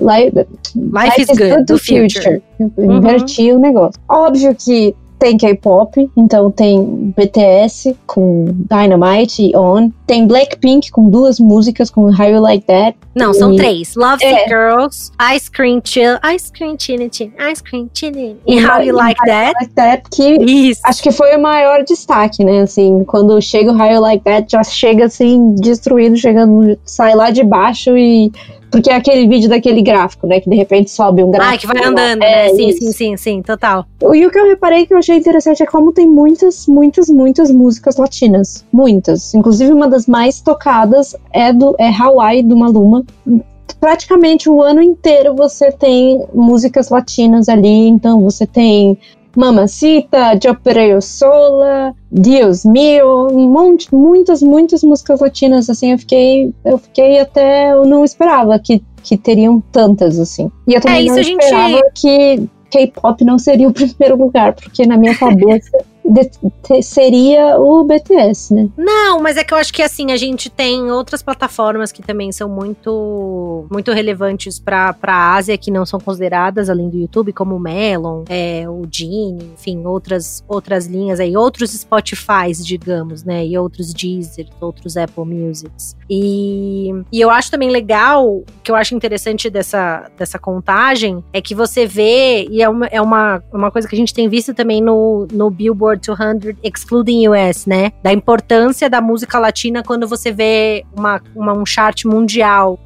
Life, 0.00 0.46
Life, 0.76 1.22
is, 1.22 1.28
is 1.30 1.38
Good, 1.38 1.64
do 1.64 1.78
Future. 1.78 2.10
future. 2.10 2.42
Uhum. 2.60 2.96
Inverti 2.98 3.52
o 3.52 3.58
negócio. 3.58 4.00
Óbvio 4.08 4.54
que 4.54 4.94
tem 5.18 5.36
K-pop, 5.36 6.10
então 6.16 6.50
tem 6.50 7.12
BTS 7.16 7.96
com 8.06 8.46
Dynamite 8.70 9.42
e 9.42 9.56
On. 9.56 9.90
Tem 10.06 10.26
Blackpink 10.26 10.90
com 10.90 11.08
duas 11.08 11.40
músicas, 11.40 11.90
com 11.90 12.06
How 12.06 12.28
You 12.28 12.40
Like 12.40 12.66
That. 12.66 12.96
Não, 13.14 13.32
são 13.32 13.52
e... 13.52 13.56
três. 13.56 13.94
Love 13.96 14.24
é. 14.24 14.46
Girls, 14.48 15.10
Ice 15.34 15.50
Cream 15.50 15.80
Chill, 15.82 16.18
Ice 16.34 16.52
Cream 16.52 16.76
Chili 16.78 17.10
Ice 17.50 17.62
Cream 17.62 17.88
Chili 17.92 18.36
e 18.46 18.64
How 18.64 18.82
You 18.82 18.94
Like 18.94 19.20
That. 19.26 19.54
Like 19.60 19.74
That 19.74 20.02
que 20.10 20.36
Isso. 20.44 20.80
acho 20.84 21.02
que 21.02 21.10
foi 21.10 21.34
o 21.36 21.40
maior 21.40 21.82
destaque, 21.84 22.44
né? 22.44 22.60
Assim, 22.60 23.04
quando 23.04 23.40
chega 23.40 23.72
o 23.72 23.76
How 23.76 23.92
You 23.92 24.00
Like 24.00 24.24
That, 24.24 24.46
já 24.50 24.62
chega 24.62 25.06
assim, 25.06 25.54
destruído, 25.54 26.16
chegando, 26.16 26.78
sai 26.84 27.14
lá 27.14 27.30
de 27.30 27.42
baixo 27.42 27.96
e 27.96 28.30
porque 28.76 28.90
é 28.90 28.94
aquele 28.94 29.26
vídeo 29.26 29.48
daquele 29.48 29.80
gráfico, 29.80 30.26
né? 30.26 30.38
Que 30.38 30.50
de 30.50 30.54
repente 30.54 30.90
sobe 30.90 31.24
um 31.24 31.30
gráfico. 31.30 31.54
Ah, 31.54 31.58
que 31.58 31.66
vai 31.66 31.82
andando, 31.82 32.20
né? 32.20 32.48
É, 32.48 32.48
sim, 32.50 32.72
sim, 32.72 32.92
sim, 32.92 33.16
sim, 33.16 33.42
total. 33.42 33.86
E 34.12 34.26
o 34.26 34.30
que 34.30 34.38
eu 34.38 34.44
reparei 34.44 34.84
que 34.84 34.92
eu 34.92 34.98
achei 34.98 35.16
interessante 35.16 35.62
é 35.62 35.66
como 35.66 35.94
tem 35.94 36.06
muitas, 36.06 36.66
muitas, 36.66 37.08
muitas 37.08 37.50
músicas 37.50 37.96
latinas. 37.96 38.66
Muitas. 38.70 39.34
Inclusive, 39.34 39.72
uma 39.72 39.88
das 39.88 40.06
mais 40.06 40.42
tocadas 40.42 41.16
é 41.32 41.54
do 41.54 41.74
é 41.78 41.88
Hawaii, 41.88 42.42
do 42.42 42.54
Maluma 42.54 43.02
praticamente 43.80 44.48
o 44.48 44.62
ano 44.62 44.80
inteiro 44.80 45.34
você 45.34 45.72
tem 45.72 46.24
músicas 46.32 46.88
latinas 46.88 47.48
ali, 47.48 47.88
então 47.88 48.20
você 48.20 48.46
tem 48.46 48.96
Mamacita, 49.36 50.32
Yo 50.42 51.00
Sola, 51.00 51.94
Dios 52.10 52.64
Mio, 52.64 53.28
um 53.30 53.48
monte, 53.50 53.94
muitas, 53.94 54.42
muitas 54.42 54.82
músicas 54.82 55.20
latinas, 55.20 55.68
assim, 55.68 55.92
eu 55.92 55.98
fiquei, 55.98 56.54
eu 56.64 56.78
fiquei 56.78 57.20
até, 57.20 57.72
eu 57.72 57.84
não 57.84 58.04
esperava 58.04 58.58
que, 58.58 58.82
que 59.02 59.16
teriam 59.16 59.62
tantas, 59.72 60.18
assim. 60.18 60.50
E 60.66 60.74
eu 60.74 60.80
também 60.80 61.08
é, 61.08 61.10
não 61.10 61.18
esperava 61.18 61.68
gente... 61.68 61.92
que 61.94 62.48
K-pop 62.70 63.24
não 63.24 63.38
seria 63.38 63.68
o 63.68 63.72
primeiro 63.74 64.16
lugar, 64.16 64.54
porque 64.54 64.86
na 64.86 64.96
minha 64.96 65.16
cabeça 65.16 65.78
seria 66.82 67.58
o 67.58 67.84
BTS, 67.84 68.54
né? 68.54 68.68
Não, 68.76 69.20
mas 69.20 69.36
é 69.36 69.44
que 69.44 69.52
eu 69.52 69.58
acho 69.58 69.72
que 69.72 69.82
assim, 69.82 70.12
a 70.12 70.16
gente 70.16 70.50
tem 70.50 70.90
outras 70.90 71.22
plataformas 71.22 71.92
que 71.92 72.02
também 72.02 72.32
são 72.32 72.48
muito 72.48 73.66
muito 73.70 73.92
relevantes 73.92 74.58
para 74.58 74.96
a 75.02 75.34
Ásia 75.34 75.56
que 75.56 75.70
não 75.70 75.84
são 75.84 75.98
consideradas 76.00 76.68
além 76.70 76.88
do 76.88 76.96
YouTube, 76.96 77.32
como 77.32 77.56
o 77.56 77.60
Melon, 77.60 78.24
é, 78.28 78.68
o 78.68 78.82
Genie, 78.90 79.52
enfim, 79.54 79.84
outras 79.84 80.44
outras 80.48 80.86
linhas 80.86 81.20
aí, 81.20 81.36
outros 81.36 81.72
Spotifys, 81.72 82.64
digamos, 82.64 83.24
né? 83.24 83.46
E 83.46 83.58
outros 83.58 83.92
Deezer, 83.92 84.46
outros 84.60 84.96
Apple 84.96 85.24
Musics. 85.24 85.96
E, 86.08 86.90
e 87.10 87.20
eu 87.20 87.30
acho 87.30 87.50
também 87.50 87.70
legal, 87.70 88.42
que 88.62 88.70
eu 88.70 88.76
acho 88.76 88.94
interessante 88.94 89.50
dessa, 89.50 90.10
dessa 90.16 90.38
contagem, 90.38 91.22
é 91.32 91.40
que 91.40 91.54
você 91.54 91.86
vê, 91.86 92.46
e 92.48 92.62
é 92.62 92.68
uma, 92.68 92.86
é 92.86 93.00
uma, 93.00 93.42
uma 93.52 93.70
coisa 93.70 93.88
que 93.88 93.94
a 93.94 93.98
gente 93.98 94.14
tem 94.14 94.28
visto 94.28 94.54
também 94.54 94.80
no, 94.80 95.26
no 95.32 95.50
Billboard 95.50 95.95
Billboard 95.96 96.00
200 96.00 96.56
excluding 96.62 97.28
US, 97.28 97.66
né? 97.66 97.92
Da 98.02 98.12
importância 98.12 98.88
da 98.88 99.00
música 99.00 99.38
latina 99.38 99.82
quando 99.82 100.06
você 100.06 100.30
vê 100.32 100.84
uma, 100.96 101.20
uma 101.34 101.52
um 101.52 101.66
chart 101.66 102.04
mundial. 102.04 102.78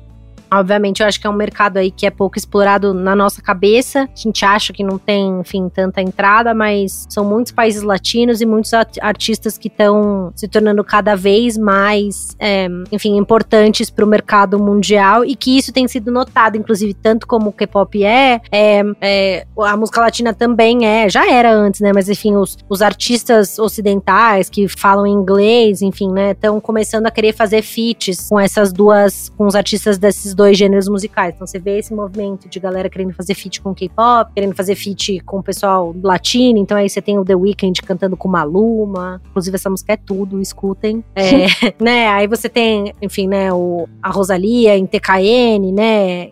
Obviamente, 0.52 1.00
eu 1.00 1.06
acho 1.06 1.20
que 1.20 1.26
é 1.26 1.30
um 1.30 1.34
mercado 1.34 1.76
aí 1.76 1.90
que 1.90 2.06
é 2.06 2.10
pouco 2.10 2.36
explorado 2.36 2.92
na 2.92 3.14
nossa 3.14 3.40
cabeça. 3.40 4.02
A 4.02 4.16
gente 4.16 4.44
acha 4.44 4.72
que 4.72 4.82
não 4.82 4.98
tem, 4.98 5.40
enfim, 5.40 5.68
tanta 5.68 6.00
entrada, 6.02 6.52
mas 6.52 7.06
são 7.08 7.24
muitos 7.24 7.52
países 7.52 7.82
latinos 7.82 8.40
e 8.40 8.46
muitos 8.46 8.72
artistas 9.00 9.56
que 9.56 9.68
estão 9.68 10.32
se 10.34 10.48
tornando 10.48 10.82
cada 10.82 11.14
vez 11.14 11.56
mais, 11.56 12.36
é, 12.38 12.66
enfim, 12.90 13.16
importantes 13.16 13.90
para 13.90 14.04
o 14.04 14.08
mercado 14.08 14.58
mundial 14.58 15.24
e 15.24 15.36
que 15.36 15.56
isso 15.56 15.72
tem 15.72 15.86
sido 15.86 16.10
notado, 16.10 16.56
inclusive, 16.56 16.94
tanto 16.94 17.26
como 17.26 17.50
o 17.50 17.52
K-pop 17.52 18.04
é, 18.04 18.40
é, 18.50 18.82
é, 19.00 19.46
a 19.58 19.76
música 19.76 20.00
latina 20.00 20.34
também 20.34 20.86
é, 20.86 21.08
já 21.08 21.30
era 21.30 21.52
antes, 21.52 21.80
né? 21.80 21.92
Mas 21.94 22.08
enfim, 22.08 22.36
os, 22.36 22.58
os 22.68 22.82
artistas 22.82 23.58
ocidentais 23.58 24.48
que 24.48 24.66
falam 24.68 25.06
inglês, 25.06 25.82
enfim, 25.82 26.10
né, 26.10 26.32
estão 26.32 26.60
começando 26.60 27.06
a 27.06 27.10
querer 27.10 27.32
fazer 27.32 27.62
feats 27.62 28.28
com 28.28 28.38
essas 28.38 28.72
duas, 28.72 29.30
com 29.36 29.46
os 29.46 29.54
artistas 29.54 29.98
desses 29.98 30.34
dois 30.40 30.56
gêneros 30.56 30.88
musicais. 30.88 31.34
Então 31.34 31.46
você 31.46 31.58
vê 31.58 31.78
esse 31.78 31.92
movimento 31.92 32.48
de 32.48 32.58
galera 32.58 32.88
querendo 32.88 33.12
fazer 33.12 33.34
feat 33.34 33.60
com 33.60 33.74
K-pop, 33.74 34.32
querendo 34.32 34.54
fazer 34.54 34.74
feat 34.74 35.20
com 35.20 35.40
o 35.40 35.42
pessoal 35.42 35.94
latino. 36.02 36.58
Então 36.58 36.78
aí 36.78 36.88
você 36.88 37.02
tem 37.02 37.18
o 37.18 37.24
The 37.26 37.34
Weeknd 37.34 37.82
cantando 37.82 38.16
com 38.16 38.26
Maluma. 38.26 39.20
Inclusive 39.28 39.56
essa 39.56 39.68
música 39.68 39.92
é 39.92 39.96
tudo, 39.98 40.40
escutem. 40.40 41.04
É, 41.14 41.46
né? 41.78 42.08
Aí 42.08 42.26
você 42.26 42.48
tem, 42.48 42.94
enfim, 43.02 43.28
né, 43.28 43.52
o, 43.52 43.86
a 44.02 44.10
Rosalia 44.10 44.78
em 44.78 44.86
TKN, 44.86 45.72
né? 45.74 46.30